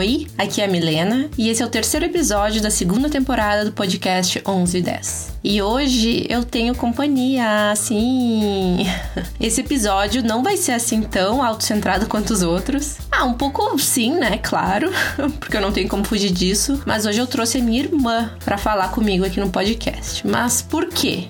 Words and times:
Oi, 0.00 0.26
aqui 0.38 0.62
é 0.62 0.64
a 0.64 0.66
Milena 0.66 1.28
e 1.36 1.50
esse 1.50 1.62
é 1.62 1.66
o 1.66 1.68
terceiro 1.68 2.06
episódio 2.06 2.62
da 2.62 2.70
segunda 2.70 3.10
temporada 3.10 3.66
do 3.66 3.72
podcast 3.72 4.38
1110. 4.38 5.34
E 5.44 5.60
hoje 5.60 6.24
eu 6.30 6.42
tenho 6.42 6.74
companhia, 6.74 7.70
assim. 7.70 8.78
Esse 9.38 9.60
episódio 9.60 10.22
não 10.22 10.42
vai 10.42 10.56
ser 10.56 10.72
assim 10.72 11.02
tão 11.02 11.44
autocentrado 11.44 12.06
quanto 12.06 12.30
os 12.30 12.40
outros. 12.40 12.96
Ah, 13.12 13.26
um 13.26 13.34
pouco 13.34 13.78
sim, 13.78 14.14
né? 14.14 14.38
Claro, 14.38 14.90
porque 15.38 15.58
eu 15.58 15.60
não 15.60 15.70
tenho 15.70 15.86
como 15.86 16.02
fugir 16.02 16.32
disso. 16.32 16.80
Mas 16.86 17.04
hoje 17.04 17.18
eu 17.18 17.26
trouxe 17.26 17.58
a 17.58 17.62
minha 17.62 17.82
irmã 17.82 18.30
para 18.42 18.56
falar 18.56 18.88
comigo 18.92 19.26
aqui 19.26 19.38
no 19.38 19.50
podcast. 19.50 20.26
Mas 20.26 20.62
por 20.62 20.86
quê? 20.86 21.28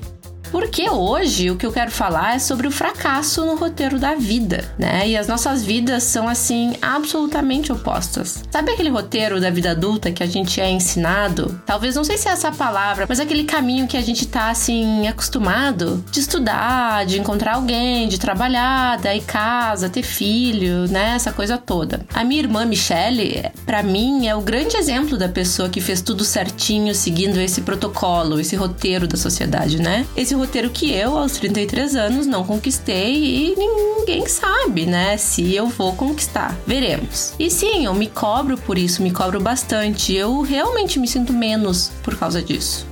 Porque 0.50 0.88
hoje 0.90 1.50
o 1.50 1.56
que 1.56 1.64
eu 1.64 1.72
quero 1.72 1.90
falar 1.90 2.34
é 2.34 2.38
sobre 2.38 2.66
o 2.66 2.70
fracasso 2.70 3.44
no 3.46 3.56
roteiro 3.56 3.98
da 3.98 4.14
vida, 4.14 4.64
né? 4.78 5.08
E 5.08 5.16
as 5.16 5.28
nossas 5.28 5.64
vidas 5.64 6.02
são 6.02 6.28
assim 6.28 6.74
absolutamente 6.82 7.72
opostas. 7.72 8.42
Sabe 8.50 8.72
aquele 8.72 8.90
roteiro 8.90 9.40
da 9.40 9.50
vida 9.50 9.70
adulta 9.70 10.10
que 10.10 10.22
a 10.22 10.26
gente 10.26 10.60
é 10.60 10.68
ensinado? 10.70 11.60
Talvez 11.64 11.94
não 11.94 12.04
sei 12.04 12.18
se 12.18 12.28
é 12.28 12.32
essa 12.32 12.50
palavra, 12.50 13.06
mas 13.08 13.20
aquele 13.20 13.44
caminho 13.44 13.86
que 13.86 13.96
a 13.96 14.02
gente 14.02 14.26
tá 14.26 14.50
assim 14.50 15.06
acostumado 15.06 16.04
de 16.10 16.20
estudar, 16.20 17.06
de 17.06 17.18
encontrar 17.18 17.54
alguém, 17.54 18.08
de 18.08 18.18
trabalhar, 18.18 18.98
daí 18.98 19.20
casa, 19.20 19.88
ter 19.88 20.02
filho, 20.02 20.88
né? 20.88 21.14
Essa 21.14 21.32
coisa 21.32 21.56
toda. 21.56 22.04
A 22.12 22.24
minha 22.24 22.40
irmã 22.40 22.64
Michelle, 22.64 23.50
para 23.64 23.82
mim, 23.82 24.26
é 24.26 24.34
o 24.34 24.40
grande 24.40 24.76
exemplo 24.76 25.16
da 25.16 25.28
pessoa 25.28 25.68
que 25.68 25.80
fez 25.80 26.00
tudo 26.00 26.24
certinho 26.24 26.94
seguindo 26.94 27.38
esse 27.38 27.60
protocolo, 27.60 28.40
esse 28.40 28.56
roteiro 28.56 29.06
da 29.06 29.16
sociedade, 29.16 29.80
né? 29.80 30.06
Esse 30.16 30.34
roteiro 30.40 30.70
que 30.70 30.92
eu, 30.92 31.16
aos 31.16 31.32
33 31.32 31.96
anos, 31.96 32.26
não 32.26 32.44
conquistei 32.44 33.14
e 33.14 33.54
ninguém 33.56 34.26
sabe, 34.26 34.86
né, 34.86 35.16
se 35.16 35.54
eu 35.54 35.68
vou 35.68 35.94
conquistar. 35.94 36.56
Veremos. 36.66 37.34
E 37.38 37.50
sim, 37.50 37.84
eu 37.84 37.94
me 37.94 38.06
cobro 38.06 38.56
por 38.56 38.76
isso, 38.76 39.02
me 39.02 39.10
cobro 39.10 39.40
bastante. 39.40 40.14
Eu 40.14 40.40
realmente 40.40 40.98
me 40.98 41.06
sinto 41.06 41.32
menos 41.32 41.92
por 42.02 42.16
causa 42.16 42.42
disso. 42.42 42.86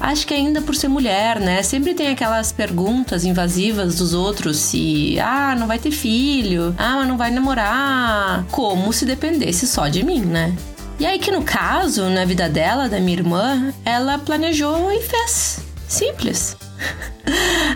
Acho 0.00 0.26
que 0.26 0.34
ainda 0.34 0.62
por 0.62 0.76
ser 0.76 0.88
mulher, 0.88 1.40
né? 1.40 1.62
Sempre 1.62 1.92
tem 1.92 2.08
aquelas 2.08 2.52
perguntas 2.52 3.24
invasivas 3.24 3.96
dos 3.96 4.14
outros 4.14 4.56
se, 4.56 5.18
ah, 5.18 5.56
não 5.58 5.66
vai 5.66 5.78
ter 5.78 5.90
filho, 5.90 6.74
ah, 6.78 6.96
mas 6.96 7.08
não 7.08 7.16
vai 7.16 7.32
namorar. 7.32 8.44
Como 8.50 8.92
se 8.92 9.04
dependesse 9.04 9.66
só 9.66 9.88
de 9.88 10.04
mim, 10.04 10.20
né? 10.20 10.56
E 11.00 11.06
aí 11.06 11.18
que 11.18 11.30
no 11.30 11.42
caso, 11.42 12.08
na 12.10 12.24
vida 12.24 12.48
dela, 12.48 12.88
da 12.88 13.00
minha 13.00 13.18
irmã, 13.18 13.72
ela 13.84 14.18
planejou 14.18 14.90
e 14.92 15.02
fez. 15.02 15.60
Simples. 15.88 16.56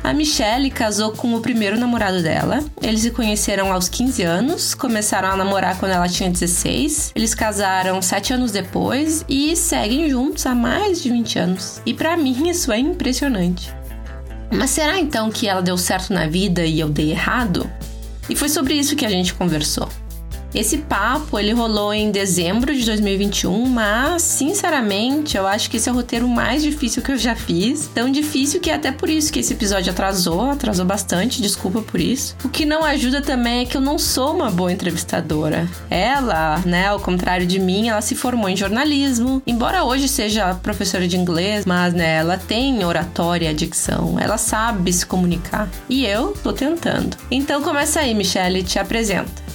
A 0.03 0.13
Michelle 0.13 0.71
casou 0.71 1.13
com 1.13 1.35
o 1.35 1.41
primeiro 1.41 1.79
namorado 1.79 2.23
dela. 2.23 2.65
Eles 2.83 3.03
se 3.03 3.11
conheceram 3.11 3.73
aos 3.73 3.89
15 3.89 4.23
anos, 4.23 4.75
começaram 4.75 5.31
a 5.31 5.37
namorar 5.37 5.79
quando 5.79 5.93
ela 5.93 6.09
tinha 6.09 6.31
16. 6.31 7.13
Eles 7.15 7.35
casaram 7.35 8.03
7 8.03 8.35
anos 8.35 8.51
depois 8.51 9.25
e 9.29 9.55
seguem 9.57 10.11
juntos 10.11 10.45
há 10.45 10.55
mais 10.55 11.03
de 11.03 11.11
20 11.11 11.39
anos. 11.39 11.83
E 11.87 11.95
para 11.95 12.17
mim 12.17 12.49
isso 12.49 12.73
é 12.73 12.79
impressionante. 12.79 13.73
Mas 14.51 14.71
será 14.71 14.99
então 14.99 15.31
que 15.31 15.49
ela 15.49 15.63
deu 15.63 15.79
certo 15.79 16.13
na 16.13 16.27
vida 16.27 16.65
e 16.65 16.81
eu 16.81 16.89
dei 16.89 17.11
errado? 17.11 17.71
E 18.29 18.37
foi 18.37 18.49
sobre 18.49 18.75
isso 18.75 18.97
que 18.97 19.07
a 19.07 19.11
gente 19.11 19.33
conversou. 19.35 19.89
Esse 20.55 20.79
papo 20.79 21.39
ele 21.39 21.53
rolou 21.53 21.95
em 21.95 22.11
dezembro 22.11 22.75
de 22.75 22.85
2021, 22.85 23.67
mas 23.67 24.23
sinceramente 24.23 25.37
eu 25.37 25.47
acho 25.47 25.71
que 25.71 25.79
esse 25.79 25.89
é 25.89 25.93
o 25.93 25.95
roteiro 25.95 26.29
mais 26.29 26.63
difícil 26.63 27.03
que 27.03 27.11
eu 27.11 27.17
já 27.17 27.35
fiz. 27.35 27.91
Tão 27.95 28.11
difícil 28.11 28.61
que 28.61 28.71
é 28.71 28.75
até 28.75 28.93
por 28.93 29.09
isso 29.09 29.33
que 29.33 29.41
esse 29.41 29.55
episódio 29.55 29.91
atrasou, 29.91 30.51
atrasou 30.51 30.85
bastante, 30.85 31.41
desculpa 31.41 31.81
por 31.81 31.99
isso. 32.01 32.37
O 32.45 32.49
que 32.49 32.67
não 32.67 32.85
ajuda 32.85 33.23
também 33.23 33.63
é 33.63 33.65
que 33.65 33.77
eu 33.77 33.81
não 33.81 33.99
sou 33.99 34.35
uma 34.35 34.51
boa 34.51 34.73
entrevistadora. 34.73 35.67
Ela, 35.89 36.59
né, 36.67 36.89
ao 36.89 37.01
contrário 37.01 37.47
de 37.47 37.59
mim, 37.59 37.89
ela 37.89 38.03
se 38.03 38.15
formou 38.15 38.49
em 38.49 38.57
jornalismo, 38.57 39.43
embora 39.47 39.85
hoje 39.85 40.07
seja 40.07 40.55
professora 40.55 41.09
de 41.09 41.17
inglês, 41.17 41.65
mas 41.65 41.95
né, 41.95 42.17
ela 42.17 42.37
tem 42.37 42.85
oratória 42.85 43.51
e 43.51 43.55
dicção, 43.55 44.19
ela 44.19 44.37
sabe 44.37 44.93
se 44.93 45.07
comunicar. 45.07 45.69
E 45.89 46.05
eu 46.05 46.35
tô 46.43 46.53
tentando. 46.53 47.17
Então 47.31 47.63
começa 47.63 48.01
aí, 48.01 48.15
Michelle, 48.15 48.63
te 48.63 48.79
apresenta. 48.79 49.52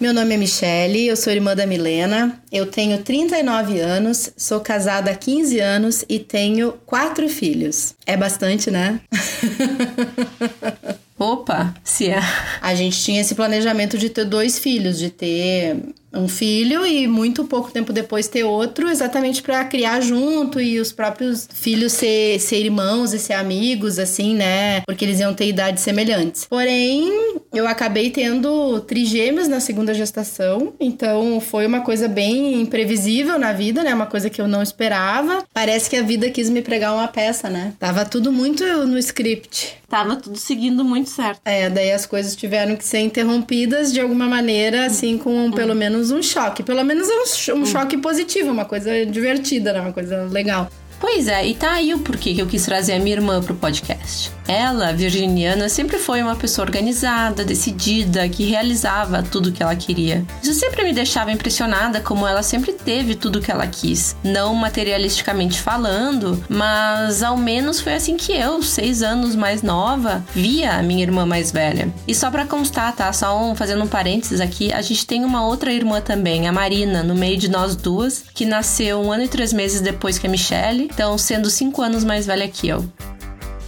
Meu 0.00 0.14
nome 0.14 0.34
é 0.34 0.38
Michele, 0.38 1.08
eu 1.08 1.14
sou 1.14 1.30
irmã 1.30 1.54
da 1.54 1.66
Milena, 1.66 2.40
eu 2.50 2.64
tenho 2.64 3.02
39 3.02 3.80
anos, 3.80 4.32
sou 4.34 4.58
casada 4.58 5.10
há 5.10 5.14
15 5.14 5.60
anos 5.60 6.06
e 6.08 6.18
tenho 6.18 6.72
quatro 6.86 7.28
filhos. 7.28 7.94
É 8.06 8.16
bastante, 8.16 8.70
né? 8.70 8.98
Opa, 11.20 11.74
se 11.84 12.08
é. 12.08 12.18
A 12.62 12.74
gente 12.74 12.98
tinha 12.98 13.20
esse 13.20 13.34
planejamento 13.34 13.98
de 13.98 14.08
ter 14.08 14.24
dois 14.24 14.58
filhos, 14.58 14.98
de 14.98 15.10
ter 15.10 15.76
um 16.12 16.26
filho 16.26 16.84
e 16.84 17.06
muito 17.06 17.44
pouco 17.44 17.70
tempo 17.70 17.92
depois 17.92 18.26
ter 18.26 18.42
outro, 18.42 18.88
exatamente 18.88 19.42
para 19.42 19.64
criar 19.64 20.00
junto 20.00 20.60
e 20.60 20.80
os 20.80 20.92
próprios 20.92 21.48
filhos 21.52 21.92
ser, 21.92 22.40
ser 22.40 22.64
irmãos 22.64 23.12
e 23.12 23.18
ser 23.18 23.34
amigos, 23.34 23.98
assim, 23.98 24.34
né? 24.34 24.80
Porque 24.80 25.04
eles 25.04 25.20
iam 25.20 25.34
ter 25.34 25.46
idades 25.46 25.82
semelhantes. 25.82 26.46
Porém, 26.46 27.38
eu 27.52 27.66
acabei 27.66 28.10
tendo 28.10 28.80
trigêmeos 28.80 29.46
na 29.46 29.60
segunda 29.60 29.94
gestação, 29.94 30.72
então 30.80 31.40
foi 31.40 31.66
uma 31.66 31.80
coisa 31.82 32.08
bem 32.08 32.60
imprevisível 32.60 33.38
na 33.38 33.52
vida, 33.52 33.82
né? 33.82 33.94
Uma 33.94 34.06
coisa 34.06 34.28
que 34.28 34.40
eu 34.40 34.48
não 34.48 34.62
esperava. 34.62 35.44
Parece 35.52 35.88
que 35.88 35.96
a 35.96 36.02
vida 36.02 36.30
quis 36.30 36.50
me 36.50 36.62
pregar 36.62 36.94
uma 36.94 37.08
peça, 37.08 37.48
né? 37.48 37.74
Tava 37.78 38.04
tudo 38.04 38.32
muito 38.32 38.64
no 38.86 38.98
script. 38.98 39.78
Tava 39.88 40.14
tudo 40.14 40.38
seguindo 40.38 40.84
muito 40.84 41.09
certo. 41.10 41.40
É, 41.44 41.68
daí 41.68 41.92
as 41.92 42.06
coisas 42.06 42.34
tiveram 42.34 42.74
que 42.74 42.84
ser 42.84 43.00
interrompidas 43.00 43.92
de 43.92 44.00
alguma 44.00 44.26
maneira, 44.26 44.86
assim, 44.86 45.18
com 45.18 45.46
hum. 45.46 45.50
pelo 45.50 45.74
menos 45.74 45.90
menos 45.90 46.10
um 46.10 46.22
choque. 46.22 46.62
Pelo 46.62 46.84
menos 46.84 47.08
um, 47.08 47.54
um 47.54 47.66
choque 47.66 47.98
positivo, 47.98 48.50
uma 48.50 48.64
coisa 48.64 49.04
divertida, 49.04 49.72
né? 49.72 49.80
Uma 49.80 49.92
coisa 49.92 50.24
legal. 50.30 50.70
Pois 50.98 51.28
é, 51.28 51.46
e 51.46 51.54
tá 51.54 51.72
aí 51.72 51.94
o 51.94 51.98
porquê 52.00 52.34
que 52.34 52.42
eu 52.42 52.46
quis 52.46 52.64
trazer 52.64 52.92
a 52.92 52.98
minha 52.98 53.16
irmã 53.16 53.42
pro 53.42 53.54
podcast. 53.54 54.30
Ela, 54.50 54.92
virginiana, 54.92 55.68
sempre 55.68 55.96
foi 55.96 56.20
uma 56.20 56.34
pessoa 56.34 56.66
organizada, 56.66 57.44
decidida, 57.44 58.28
que 58.28 58.42
realizava 58.42 59.22
tudo 59.22 59.52
que 59.52 59.62
ela 59.62 59.76
queria. 59.76 60.24
Isso 60.42 60.54
sempre 60.54 60.82
me 60.82 60.92
deixava 60.92 61.30
impressionada 61.30 62.00
como 62.00 62.26
ela 62.26 62.42
sempre 62.42 62.72
teve 62.72 63.14
tudo 63.14 63.40
que 63.40 63.52
ela 63.52 63.64
quis. 63.68 64.16
Não 64.24 64.52
materialisticamente 64.56 65.60
falando, 65.60 66.44
mas 66.48 67.22
ao 67.22 67.36
menos 67.36 67.80
foi 67.80 67.94
assim 67.94 68.16
que 68.16 68.32
eu, 68.32 68.60
seis 68.60 69.04
anos 69.04 69.36
mais 69.36 69.62
nova, 69.62 70.24
via 70.34 70.72
a 70.72 70.82
minha 70.82 71.04
irmã 71.04 71.24
mais 71.24 71.52
velha. 71.52 71.88
E 72.08 72.12
só 72.12 72.28
para 72.28 72.44
constar, 72.44 72.92
tá? 72.96 73.12
Só 73.12 73.40
um, 73.40 73.54
fazendo 73.54 73.84
um 73.84 73.88
parênteses 73.88 74.40
aqui, 74.40 74.72
a 74.72 74.82
gente 74.82 75.06
tem 75.06 75.24
uma 75.24 75.46
outra 75.46 75.72
irmã 75.72 76.00
também, 76.00 76.48
a 76.48 76.52
Marina, 76.52 77.04
no 77.04 77.14
meio 77.14 77.38
de 77.38 77.48
nós 77.48 77.76
duas, 77.76 78.24
que 78.34 78.44
nasceu 78.44 79.00
um 79.00 79.12
ano 79.12 79.22
e 79.22 79.28
três 79.28 79.52
meses 79.52 79.80
depois 79.80 80.18
que 80.18 80.26
a 80.26 80.30
Michelle, 80.30 80.90
então 80.92 81.16
sendo 81.16 81.48
cinco 81.48 81.82
anos 81.82 82.02
mais 82.02 82.26
velha 82.26 82.48
que 82.48 82.66
eu 82.66 82.84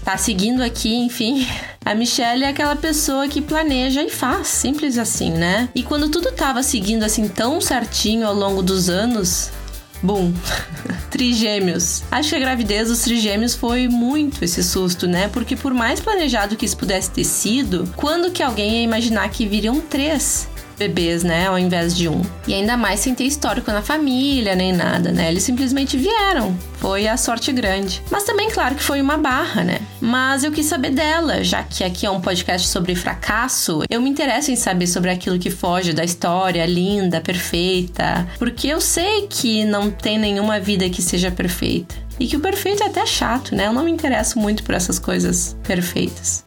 tá 0.05 0.17
seguindo 0.17 0.63
aqui, 0.63 0.95
enfim. 0.95 1.47
A 1.85 1.95
Michelle 1.95 2.45
é 2.45 2.49
aquela 2.49 2.77
pessoa 2.77 3.29
que 3.29 3.41
planeja 3.41 4.03
e 4.03 4.11
faz, 4.11 4.49
simples 4.49 4.99
assim, 4.99 5.31
né? 5.31 5.69
E 5.75 5.83
quando 5.83 6.09
tudo 6.09 6.33
tava 6.33 6.63
seguindo 6.63 7.03
assim 7.03 7.29
tão 7.29 7.61
certinho 7.61 8.27
ao 8.27 8.35
longo 8.35 8.63
dos 8.63 8.89
anos, 8.89 9.51
Bum! 10.03 10.33
trigêmeos. 11.11 12.03
Acho 12.11 12.31
que 12.31 12.37
a 12.37 12.41
gravidez 12.41 12.89
dos 12.89 13.03
trigêmeos 13.03 13.55
foi 13.55 13.87
muito 13.87 14.45
esse 14.45 14.63
susto, 14.65 15.07
né? 15.07 15.29
Porque 15.29 15.55
por 15.55 15.73
mais 15.73 16.01
planejado 16.01 16.57
que 16.57 16.67
isso 16.67 16.77
pudesse 16.77 17.11
ter 17.11 17.25
sido, 17.25 17.89
quando 17.97 18.33
que 18.33 18.43
alguém 18.43 18.79
ia 18.79 18.83
imaginar 18.83 19.29
que 19.29 19.47
viriam 19.47 19.81
três? 19.81 20.49
Bebês, 20.83 21.23
né, 21.23 21.47
ao 21.47 21.59
invés 21.59 21.97
de 21.97 22.09
um. 22.09 22.23
E 22.47 22.55
ainda 22.55 22.77
mais 22.77 23.01
sem 23.01 23.15
ter 23.15 23.25
histórico 23.25 23.71
na 23.71 23.83
família, 23.83 24.57
nem 24.57 24.73
nada, 24.73 25.13
né? 25.13 25.31
Eles 25.31 25.45
simplesmente 25.45 25.97
vieram. 25.97 26.57
Foi 26.79 27.07
a 27.07 27.17
sorte 27.17 27.53
grande. 27.53 28.03
Mas 28.11 28.25
também, 28.25 28.51
claro 28.51 28.75
que 28.75 28.83
foi 28.83 29.01
uma 29.01 29.17
barra, 29.17 29.63
né? 29.63 29.79
Mas 30.01 30.43
eu 30.43 30.51
quis 30.51 30.67
saber 30.67 30.91
dela, 30.91 31.45
já 31.45 31.63
que 31.63 31.85
aqui 31.85 32.05
é 32.05 32.11
um 32.11 32.21
podcast 32.21 32.67
sobre 32.67 32.97
fracasso, 32.97 33.83
eu 33.89 34.03
me 34.03 34.11
interesso 34.11 34.51
em 34.51 34.57
saber 34.57 34.89
sobre 34.89 35.11
aquilo 35.11 35.39
que 35.39 35.51
foge 35.51 35.93
da 35.93 36.05
história 36.05 36.67
linda, 36.67 37.21
perfeita, 37.21 38.27
porque 38.39 38.67
eu 38.67 38.81
sei 38.81 39.29
que 39.29 39.65
não 39.65 39.91
tem 39.91 40.19
nenhuma 40.19 40.59
vida 40.59 40.91
que 40.91 41.01
seja 41.01 41.31
perfeita. 41.31 41.95
E 42.19 42.27
que 42.27 42.37
o 42.37 42.41
perfeito 42.41 42.83
é 42.83 42.87
até 42.87 43.07
chato, 43.07 43.55
né? 43.55 43.67
Eu 43.67 43.73
não 43.73 43.85
me 43.85 43.91
interesso 43.91 44.39
muito 44.39 44.63
por 44.63 44.75
essas 44.75 44.99
coisas 44.99 45.57
perfeitas. 45.63 46.45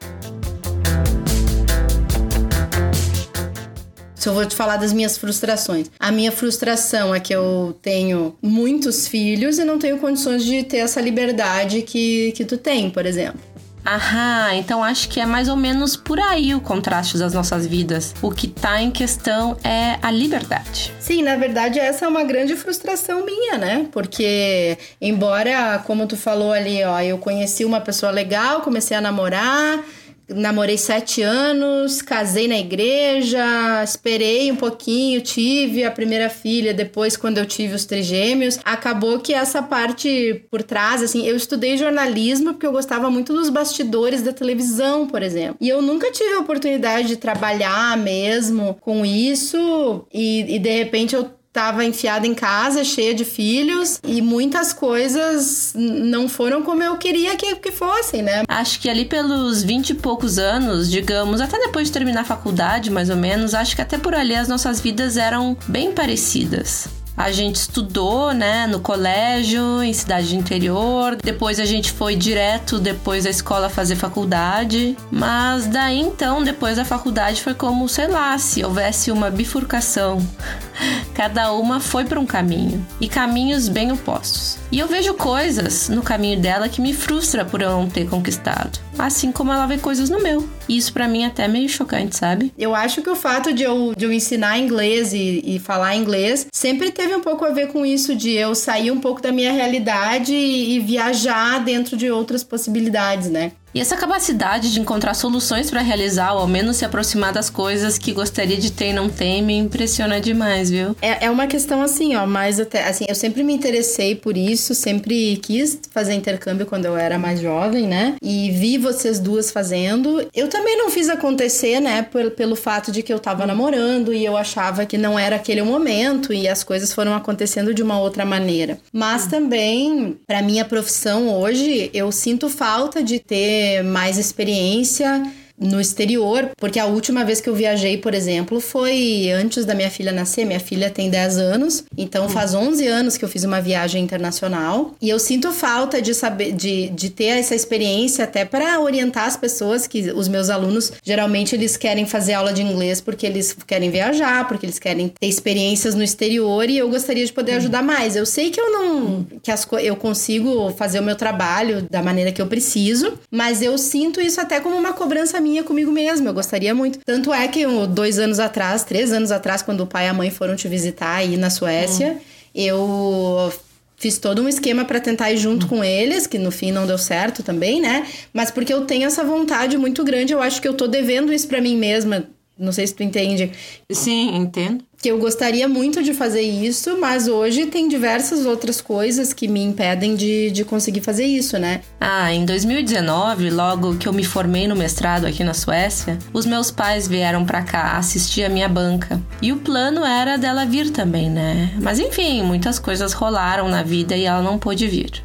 Se 4.25 4.30
eu 4.30 4.33
vou 4.33 4.44
te 4.44 4.56
falar 4.56 4.77
das 4.77 4.92
minhas 4.92 5.19
frustrações. 5.19 5.92
A 6.00 6.12
minha 6.12 6.31
frustração 6.31 7.13
é 7.13 7.19
que 7.19 7.31
eu 7.31 7.77
tenho 7.80 8.36
muitos 8.42 9.07
filhos 9.07 9.60
e 9.60 9.63
não 9.63 9.77
tenho 9.77 10.00
condições 10.00 10.44
de 10.44 10.63
ter 10.63 10.77
essa 10.77 11.00
liberdade 11.00 11.83
que, 11.83 12.31
que 12.31 12.44
tu 12.44 12.57
tem, 12.57 12.89
por 12.89 13.06
exemplo. 13.06 13.39
Aham, 13.86 14.56
então 14.56 14.83
acho 14.83 15.10
que 15.10 15.19
é 15.19 15.27
mais 15.27 15.48
ou 15.48 15.56
menos 15.56 15.95
por 15.95 16.19
aí 16.19 16.56
o 16.56 16.60
contraste 16.60 17.19
das 17.19 17.36
nossas 17.36 17.68
vidas. 17.68 18.16
O 18.19 18.31
que 18.31 18.48
tá 18.48 18.81
em 18.81 18.89
questão 18.89 19.57
é 19.63 20.00
a 20.01 20.10
liberdade. 20.10 20.92
Sim, 21.00 21.22
na 21.22 21.36
verdade 21.36 21.77
essa 21.77 22.06
é 22.06 22.07
uma 22.07 22.24
grande 22.24 22.56
frustração 22.56 23.24
minha, 23.24 23.60
né? 23.60 23.88
Porque 23.92 24.75
embora, 25.00 25.83
como 25.86 26.07
tu 26.07 26.18
falou 26.18 26.51
ali, 26.51 26.83
ó, 26.83 27.00
eu 27.00 27.19
conheci 27.19 27.63
uma 27.63 27.80
pessoa 27.80 28.12
legal, 28.12 28.62
comecei 28.62 28.98
a 28.98 29.01
namorar, 29.01 29.83
namorei 30.27 30.77
sete 30.77 31.22
anos, 31.22 32.01
casei 32.01 32.48
na 32.48 32.57
igreja, 32.57 33.83
esperei 33.83 34.51
um 34.51 34.56
pouquinho, 34.56 35.22
tive 35.22 35.83
a 35.83 35.92
primeira 35.92 36.30
filha 36.30 36.74
depois 36.74 37.16
quando 37.16 37.38
eu 37.38 37.45
tive 37.45 37.75
os 37.75 37.86
trigêmeos. 37.86 38.60
Acabou 38.63 39.19
que 39.19 39.33
essa 39.33 39.62
parte 39.62 40.45
por 40.50 40.63
trás, 40.63 41.04
assim, 41.04 41.25
eu 41.25 41.36
estudei 41.36 41.77
jornalismo 41.77 42.54
porque 42.54 42.66
eu 42.66 42.72
gostava 42.72 43.10
muito 43.10 43.33
dos 43.33 43.50
bastidores 43.50 44.22
da 44.22 44.33
televisão, 44.33 45.07
por 45.07 45.22
exemplo. 45.22 45.57
E 45.62 45.69
eu 45.69 45.81
nunca 45.81 46.12
tive 46.12 46.33
a 46.33 46.39
oportunidade 46.39 47.07
de 47.07 47.18
trabalhar 47.18 47.98
mesmo 47.98 48.75
com 48.81 49.06
isso 49.06 50.06
e, 50.13 50.56
e 50.56 50.60
de 50.60 50.69
repente 50.69 51.16
eu 51.16 51.30
estava 51.56 51.86
enfiada 51.86 52.28
em 52.28 52.34
casa, 52.34 52.84
cheia 52.84 53.13
de 53.13 53.24
filhos, 53.24 53.98
e 54.06 54.22
muitas 54.22 54.74
coisas 54.74 55.72
não 55.74 56.28
foram 56.28 56.62
como 56.62 56.84
eu 56.84 56.98
queria 56.98 57.38
que, 57.38 57.56
que 57.56 57.72
fossem, 57.72 58.22
né? 58.22 58.44
Acho 58.46 58.78
que 58.81 58.90
ali 58.90 59.06
pelos 59.06 59.63
vinte 59.63 59.92
e 59.92 59.94
poucos 59.94 60.38
anos, 60.38 60.92
digamos, 60.92 61.40
até 61.40 61.57
depois 61.57 61.88
de 61.88 61.94
terminar 61.94 62.22
a 62.22 62.25
faculdade, 62.25 62.92
mais 62.92 63.10
ou 63.10 63.16
menos, 63.16 63.54
acho 63.54 63.74
que 63.74 63.81
até 63.81 63.98
por 63.98 64.13
ali 64.13 64.36
as 64.36 64.50
nossas 64.50 64.81
vidas 64.81 65.16
eram 65.16 65.56
bem 65.68 65.94
parecidas. 65.94 66.90
A 67.17 67.31
gente 67.31 67.56
estudou, 67.56 68.33
né, 68.33 68.67
no 68.67 68.79
colégio, 68.79 69.81
em 69.81 69.94
cidade 69.94 70.29
de 70.29 70.35
interior. 70.35 71.15
Depois 71.15 71.59
a 71.59 71.65
gente 71.65 71.91
foi 71.91 72.15
direto 72.15 72.77
depois 72.77 73.23
da 73.23 73.29
escola 73.29 73.69
fazer 73.69 73.95
faculdade. 73.95 74.97
Mas 75.09 75.65
daí 75.65 76.00
então, 76.00 76.44
depois 76.44 76.75
da 76.75 76.83
faculdade, 76.83 77.41
foi 77.41 77.53
como, 77.53 77.88
sei 77.88 78.07
lá, 78.07 78.38
se 78.38 78.63
houvesse 78.63 79.12
uma 79.12 79.29
bifurcação. 79.29 80.25
Cada 81.15 81.53
uma 81.53 81.79
foi 81.79 82.03
para 82.03 82.19
um 82.19 82.25
caminho 82.25 82.85
e 83.00 83.07
caminhos 83.07 83.69
bem 83.69 83.91
opostos. 83.91 84.57
E 84.69 84.79
eu 84.79 84.88
vejo 84.88 85.13
coisas 85.13 85.88
no 85.88 86.01
caminho 86.01 86.39
dela 86.39 86.67
que 86.67 86.81
me 86.81 86.94
frustra 86.94 87.45
por 87.45 87.62
eu 87.62 87.69
não 87.69 87.89
ter 87.89 88.09
conquistado, 88.09 88.79
assim 88.97 89.31
como 89.31 89.51
ela 89.51 89.65
vê 89.65 89.77
coisas 89.77 90.09
no 90.09 90.21
meu. 90.21 90.47
E 90.68 90.77
isso 90.77 90.94
para 90.94 91.07
mim 91.07 91.24
é 91.24 91.27
até 91.27 91.47
meio 91.47 91.69
chocante, 91.69 92.15
sabe? 92.15 92.51
Eu 92.57 92.74
acho 92.74 93.01
que 93.01 93.09
o 93.09 93.15
fato 93.15 93.53
de 93.53 93.63
eu, 93.63 93.94
de 93.95 94.06
eu 94.06 94.12
ensinar 94.12 94.57
inglês 94.57 95.13
e, 95.13 95.42
e 95.45 95.59
falar 95.59 95.95
inglês 95.95 96.47
sempre 96.51 96.92
teve 96.92 97.15
um 97.15 97.21
pouco 97.21 97.45
a 97.45 97.51
ver 97.51 97.68
com 97.68 97.86
isso, 97.86 98.15
de 98.15 98.31
eu 98.31 98.56
sair 98.56 98.92
um 98.92 99.00
pouco 99.00 99.21
da 99.21 99.31
minha 99.31 99.51
realidade 99.51 100.33
e, 100.33 100.75
e 100.75 100.80
viajar 100.80 101.59
dentro 101.63 101.95
de 101.95 102.09
outras 102.09 102.44
possibilidades, 102.44 103.30
né? 103.30 103.51
E 103.75 103.80
essa 103.81 103.98
capacidade 103.98 104.72
de 104.72 104.80
encontrar 104.80 105.13
soluções 105.13 105.69
para 105.69 105.81
realizar 105.81 106.31
ou 106.31 106.39
ao 106.39 106.48
menos 106.48 106.77
se 106.77 106.86
aproximar 106.86 107.33
das 107.33 107.50
coisas 107.50 107.98
que 107.98 108.13
gostaria 108.13 108.56
de 108.56 108.72
ter 108.72 108.92
e 108.92 108.94
não 108.94 109.10
tem 109.10 109.44
me 109.44 109.54
impressiona 109.54 110.22
demais, 110.22 110.69
viu? 110.69 110.95
É, 111.01 111.25
é 111.25 111.30
uma 111.30 111.45
questão 111.45 111.81
assim, 111.81 112.16
ó, 112.16 112.25
mas 112.25 112.57
até 112.57 112.88
assim, 112.88 113.04
eu 113.06 113.13
sempre 113.13 113.44
me 113.44 113.51
interessei 113.51 114.16
por 114.16 114.38
isso, 114.38 114.74
sempre 114.74 115.36
quis 115.44 115.77
fazer 115.92 116.13
intercâmbio 116.13 116.66
quando 116.66 116.86
eu 116.86 116.95
era 116.95 117.19
mais 117.19 117.42
jovem, 117.42 117.86
né? 117.86 118.16
E 118.24 118.50
vi 118.51 118.77
vocês 118.77 119.19
duas 119.19 119.51
fazendo. 119.51 120.25
Eu 120.33 120.48
também 120.48 120.77
não 120.77 120.89
fiz 120.89 121.10
acontecer, 121.10 121.81
né, 121.81 122.01
por, 122.01 122.31
pelo 122.31 122.56
fato 122.56 122.94
de 122.94 123.04
que 123.04 123.12
eu 123.12 123.19
tava 123.19 123.45
namorando 123.45 124.13
e 124.13 124.24
eu 124.24 124.38
achava 124.38 124.86
que 124.86 124.98
não 124.98 125.19
era 125.19 125.36
aquele 125.36 125.62
momento 125.62 126.31
e 126.31 126.48
as 126.48 126.63
coisas 126.63 126.94
foram 126.94 127.13
acontecendo 127.13 127.74
de 127.74 127.83
uma 127.83 128.00
outra 128.00 128.24
maneira. 128.24 128.80
Mas 128.94 129.27
também, 129.27 130.18
para 130.25 130.42
minha 130.42 130.63
profissão 130.63 131.27
hoje, 131.27 131.89
eu 131.94 132.10
sinto 132.10 132.50
falta 132.50 133.04
de 133.04 133.19
ter 133.19 133.64
mais 133.83 134.17
experiência 134.17 135.23
no 135.57 135.80
exterior, 135.80 136.52
porque 136.57 136.80
a 136.80 136.86
última 136.86 137.24
vez 137.24 137.40
que 137.40 137.50
eu 137.50 137.56
viajei, 137.56 137.98
por 137.98 138.13
exemplo, 138.13 138.60
foi 138.60 139.31
antes 139.31 139.66
da 139.66 139.74
minha 139.74 139.90
filha 139.90 140.12
nascer. 140.12 140.46
Minha 140.46 140.60
filha 140.60 140.90
tem 140.90 141.10
10 141.10 141.38
anos, 141.38 141.84
então 141.98 142.28
faz 142.30 142.54
11 142.54 142.88
anos 142.88 143.18
que 143.18 143.24
eu 143.24 143.30
fiz 143.30 143.44
uma 143.44 143.62
viagem 143.62 144.04
internacional 144.04 144.94
e 145.02 145.10
eu 145.10 145.19
sinto 145.19 145.52
falta 145.52 146.02
de 146.02 146.13
saber 146.13 146.52
de, 146.52 146.90
de 146.90 147.10
ter 147.10 147.25
essa 147.25 147.56
experiência 147.56 148.24
até 148.24 148.44
para 148.46 148.80
orientar 148.80 149.25
as 149.25 149.38
pessoas 149.38 149.88
que 149.88 150.12
os 150.12 150.28
meus 150.28 150.50
alunos 150.50 150.92
geralmente 151.04 151.56
eles 151.56 151.78
querem 151.78 152.06
fazer 152.06 152.34
aula 152.34 152.51
de 152.51 152.62
inglês 152.62 153.00
porque 153.00 153.25
eles 153.25 153.56
querem 153.66 153.90
viajar, 153.90 154.48
porque 154.48 154.66
eles 154.66 154.80
querem 154.80 155.08
ter 155.08 155.28
experiências 155.28 155.96
no 155.96 156.04
exterior 156.04 156.69
e 156.69 156.78
eu 156.78 156.90
gostaria 156.90 157.25
de 157.25 157.31
poder 157.31 157.54
hum. 157.54 157.58
ajudar 157.58 157.81
mais. 157.81 158.16
Eu 158.16 158.25
sei 158.25 158.50
que 158.50 158.60
eu 158.60 158.72
não 158.72 158.98
hum. 158.98 159.25
que 159.42 159.51
as, 159.51 159.66
eu 159.81 159.96
consigo 159.96 160.72
fazer 160.72 161.00
o 161.00 161.04
meu 161.04 161.16
trabalho 161.16 161.88
da 161.90 162.01
maneira 162.01 162.31
que 162.31 162.42
eu 162.42 162.48
preciso, 162.48 163.13
mas 163.31 163.62
eu 163.62 163.78
sinto 163.78 164.19
isso 164.19 164.42
até 164.42 164.60
como 164.60 164.75
uma 164.75 164.94
cobrança 164.94 165.40
minha 165.45 165.63
comigo 165.63 165.92
mesma. 165.92 166.30
Eu 166.30 166.33
gostaria 166.33 166.74
muito. 166.74 167.00
Tanto 167.06 167.31
é 167.31 167.47
que 167.47 167.65
dois 167.88 168.18
anos 168.18 168.39
atrás, 168.39 168.83
três 168.83 169.13
anos 169.13 169.31
atrás, 169.31 169.62
quando 169.62 169.81
o 169.81 169.88
pai 169.88 170.06
e 170.06 170.09
a 170.09 170.13
mãe 170.13 170.31
foram 170.31 170.56
te 170.56 170.68
visitar 170.68 171.15
aí 171.15 171.38
na 171.38 171.51
Suécia, 171.51 172.13
hum. 172.13 172.19
eu 172.56 173.53
fiz 173.95 174.18
todo 174.18 174.42
um 174.42 174.50
esquema 174.50 174.83
para 174.83 175.00
tentar 175.00 175.31
ir 175.31 175.38
junto 175.38 175.68
com 175.68 175.83
eles, 175.83 176.27
que 176.27 176.38
no 176.38 176.51
fim 176.51 176.71
não 176.71 176.88
deu 176.88 176.97
certo 176.97 177.44
também, 177.44 177.80
né? 177.80 178.07
Mas 178.33 178.51
porque 178.51 178.74
eu 178.74 178.86
tenho 178.86 179.06
essa 179.06 179.24
vontade 179.24 179.77
muito 179.77 180.03
grande, 180.03 180.33
eu 180.33 180.42
acho 180.42 180.62
que 180.62 180.68
eu 180.68 180.74
tô 180.74 180.88
devendo 180.88 181.31
isso 181.31 181.48
para 181.48 181.62
mim 181.62 181.77
mesma. 181.77 182.27
Não 182.57 182.72
sei 182.72 182.88
se 182.88 182.94
tu 182.96 183.04
entende. 183.04 183.52
Sim, 183.92 184.36
entendo 184.36 184.84
que 185.06 185.12
eu 185.12 185.19
gostaria 185.19 185.68
muito 185.68 186.02
de 186.02 186.16
fazer 186.16 186.42
isso, 186.42 186.98
mas 187.00 187.28
hoje 187.28 187.68
tem 187.68 187.88
diversas 187.88 188.44
outras 188.44 188.81
coisas 188.81 189.34
que 189.34 189.48
me 189.48 189.62
impedem 189.62 190.16
de, 190.16 190.50
de 190.50 190.66
conseguir 190.66 191.02
fazer 191.02 191.25
isso, 191.25 191.60
né? 191.60 191.81
Ah, 192.02 192.34
em 192.34 192.44
2019, 192.44 193.52
logo 193.52 193.98
que 193.98 194.07
eu 194.07 194.13
me 194.13 194.24
formei 194.24 194.68
no 194.68 194.75
mestrado 194.75 195.28
aqui 195.28 195.44
na 195.44 195.54
Suécia, 195.54 196.18
os 196.34 196.48
meus 196.48 196.72
pais 196.72 197.07
vieram 197.07 197.46
para 197.46 197.62
cá 197.62 197.98
assistir 197.98 198.46
a 198.46 198.50
minha 198.50 198.68
banca. 198.68 199.22
E 199.44 199.51
o 199.51 199.58
plano 199.58 200.04
era 200.04 200.38
dela 200.38 200.66
vir 200.66 200.90
também, 200.90 201.30
né? 201.30 201.72
Mas 201.80 202.00
enfim, 202.00 202.42
muitas 202.42 202.80
coisas 202.80 203.13
rolaram 203.13 203.69
na 203.69 203.84
vida 203.84 204.18
e 204.18 204.24
ela 204.24 204.42
não 204.42 204.58
pôde 204.58 204.88
vir 204.88 205.24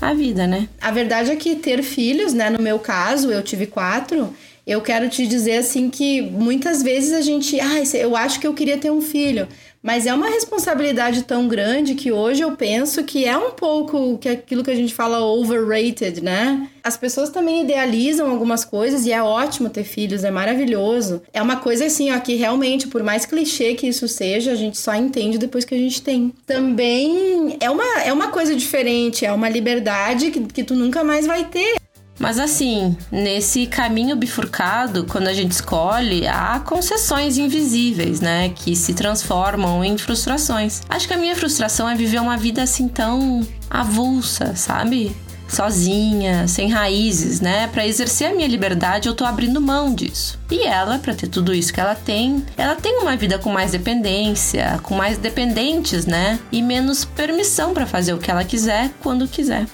a 0.00 0.14
vida, 0.14 0.46
né? 0.46 0.68
A 0.80 0.92
verdade 0.92 1.32
é 1.32 1.34
que 1.36 1.56
ter 1.56 1.82
filhos, 1.82 2.32
né? 2.32 2.50
No 2.50 2.62
meu 2.62 2.78
caso, 2.78 3.32
eu 3.32 3.42
tive 3.42 3.66
quatro 3.66 4.32
eu 4.66 4.80
quero 4.80 5.08
te 5.08 5.26
dizer 5.26 5.58
assim 5.58 5.90
que 5.90 6.22
muitas 6.22 6.82
vezes 6.82 7.12
a 7.12 7.20
gente, 7.20 7.58
ah, 7.60 7.82
eu 7.94 8.16
acho 8.16 8.38
que 8.38 8.46
eu 8.46 8.54
queria 8.54 8.78
ter 8.78 8.90
um 8.90 9.00
filho, 9.00 9.48
mas 9.82 10.06
é 10.06 10.14
uma 10.14 10.28
responsabilidade 10.28 11.24
tão 11.24 11.48
grande 11.48 11.96
que 11.96 12.12
hoje 12.12 12.42
eu 12.42 12.52
penso 12.52 13.02
que 13.02 13.24
é 13.24 13.36
um 13.36 13.50
pouco 13.50 14.16
que 14.18 14.28
aquilo 14.28 14.62
que 14.62 14.70
a 14.70 14.76
gente 14.76 14.94
fala 14.94 15.20
overrated, 15.24 16.22
né? 16.22 16.68
As 16.84 16.96
pessoas 16.96 17.30
também 17.30 17.62
idealizam 17.62 18.30
algumas 18.30 18.64
coisas 18.64 19.04
e 19.04 19.12
é 19.12 19.20
ótimo 19.20 19.68
ter 19.68 19.82
filhos, 19.82 20.22
é 20.22 20.30
maravilhoso. 20.30 21.22
É 21.32 21.42
uma 21.42 21.56
coisa 21.56 21.86
assim, 21.86 22.12
ó, 22.12 22.20
que 22.20 22.36
realmente, 22.36 22.86
por 22.86 23.02
mais 23.02 23.26
clichê 23.26 23.74
que 23.74 23.88
isso 23.88 24.06
seja, 24.06 24.52
a 24.52 24.56
gente 24.56 24.78
só 24.78 24.94
entende 24.94 25.36
depois 25.36 25.64
que 25.64 25.74
a 25.74 25.78
gente 25.78 26.00
tem. 26.00 26.32
Também 26.46 27.56
é 27.58 27.68
uma, 27.68 28.02
é 28.04 28.12
uma 28.12 28.28
coisa 28.28 28.54
diferente, 28.54 29.26
é 29.26 29.32
uma 29.32 29.48
liberdade 29.48 30.30
que, 30.30 30.40
que 30.40 30.62
tu 30.62 30.76
nunca 30.76 31.02
mais 31.02 31.26
vai 31.26 31.44
ter. 31.44 31.81
Mas 32.22 32.38
assim, 32.38 32.96
nesse 33.10 33.66
caminho 33.66 34.14
bifurcado, 34.14 35.04
quando 35.10 35.26
a 35.26 35.32
gente 35.32 35.50
escolhe, 35.50 36.24
há 36.24 36.60
concessões 36.60 37.36
invisíveis, 37.36 38.20
né? 38.20 38.50
Que 38.50 38.76
se 38.76 38.94
transformam 38.94 39.84
em 39.84 39.98
frustrações. 39.98 40.82
Acho 40.88 41.08
que 41.08 41.14
a 41.14 41.16
minha 41.16 41.34
frustração 41.34 41.88
é 41.88 41.96
viver 41.96 42.20
uma 42.20 42.36
vida 42.36 42.62
assim 42.62 42.86
tão 42.86 43.44
avulsa, 43.68 44.54
sabe? 44.54 45.16
sozinha, 45.48 46.48
sem 46.48 46.70
raízes, 46.70 47.40
né? 47.42 47.66
Para 47.66 47.86
exercer 47.86 48.30
a 48.30 48.34
minha 48.34 48.48
liberdade, 48.48 49.06
eu 49.06 49.14
tô 49.14 49.24
abrindo 49.24 49.60
mão 49.60 49.94
disso. 49.94 50.38
E 50.50 50.66
ela, 50.66 50.98
para 50.98 51.14
ter 51.14 51.26
tudo 51.26 51.52
isso 51.52 51.74
que 51.74 51.80
ela 51.80 51.94
tem, 51.94 52.42
ela 52.56 52.74
tem 52.74 53.00
uma 53.00 53.14
vida 53.16 53.38
com 53.38 53.50
mais 53.50 53.72
dependência, 53.72 54.80
com 54.82 54.94
mais 54.94 55.18
dependentes, 55.18 56.06
né? 56.06 56.38
E 56.50 56.62
menos 56.62 57.04
permissão 57.04 57.74
para 57.74 57.84
fazer 57.84 58.14
o 58.14 58.18
que 58.18 58.30
ela 58.30 58.44
quiser 58.44 58.90
quando 59.02 59.28
quiser. 59.28 59.66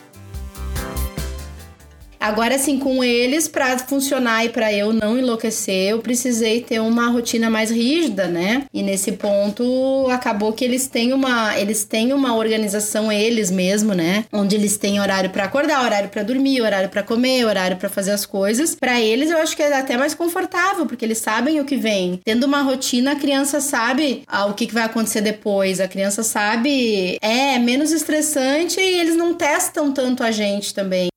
Agora, 2.20 2.56
assim, 2.56 2.78
com 2.78 3.02
eles, 3.02 3.46
para 3.46 3.78
funcionar 3.78 4.44
e 4.44 4.48
para 4.48 4.72
eu 4.72 4.92
não 4.92 5.18
enlouquecer, 5.18 5.90
eu 5.90 6.00
precisei 6.00 6.60
ter 6.60 6.80
uma 6.80 7.08
rotina 7.08 7.48
mais 7.48 7.70
rígida, 7.70 8.26
né? 8.26 8.64
E 8.74 8.82
nesse 8.82 9.12
ponto, 9.12 10.08
acabou 10.10 10.52
que 10.52 10.64
eles 10.64 10.88
têm 10.88 11.12
uma, 11.12 11.56
eles 11.58 11.84
têm 11.84 12.12
uma 12.12 12.34
organização 12.34 13.10
eles 13.10 13.50
mesmo, 13.50 13.94
né? 13.94 14.24
Onde 14.32 14.56
eles 14.56 14.76
têm 14.76 15.00
horário 15.00 15.30
para 15.30 15.44
acordar, 15.44 15.84
horário 15.84 16.08
para 16.08 16.22
dormir, 16.22 16.60
horário 16.60 16.88
para 16.88 17.02
comer, 17.02 17.44
horário 17.44 17.76
para 17.76 17.88
fazer 17.88 18.12
as 18.12 18.26
coisas. 18.26 18.74
Para 18.74 19.00
eles, 19.00 19.30
eu 19.30 19.38
acho 19.38 19.56
que 19.56 19.62
é 19.62 19.72
até 19.72 19.96
mais 19.96 20.14
confortável, 20.14 20.86
porque 20.86 21.04
eles 21.04 21.18
sabem 21.18 21.60
o 21.60 21.64
que 21.64 21.76
vem. 21.76 22.20
Tendo 22.24 22.44
uma 22.44 22.62
rotina, 22.62 23.12
a 23.12 23.16
criança 23.16 23.60
sabe 23.60 24.22
ah, 24.26 24.46
o 24.46 24.54
que, 24.54 24.66
que 24.66 24.74
vai 24.74 24.84
acontecer 24.84 25.20
depois. 25.20 25.80
A 25.80 25.88
criança 25.88 26.22
sabe, 26.22 27.16
é 27.20 27.58
menos 27.58 27.92
estressante 27.92 28.80
e 28.80 29.00
eles 29.00 29.16
não 29.16 29.34
testam 29.34 29.92
tanto 29.92 30.22
a 30.22 30.30
gente 30.30 30.74
também. 30.74 31.08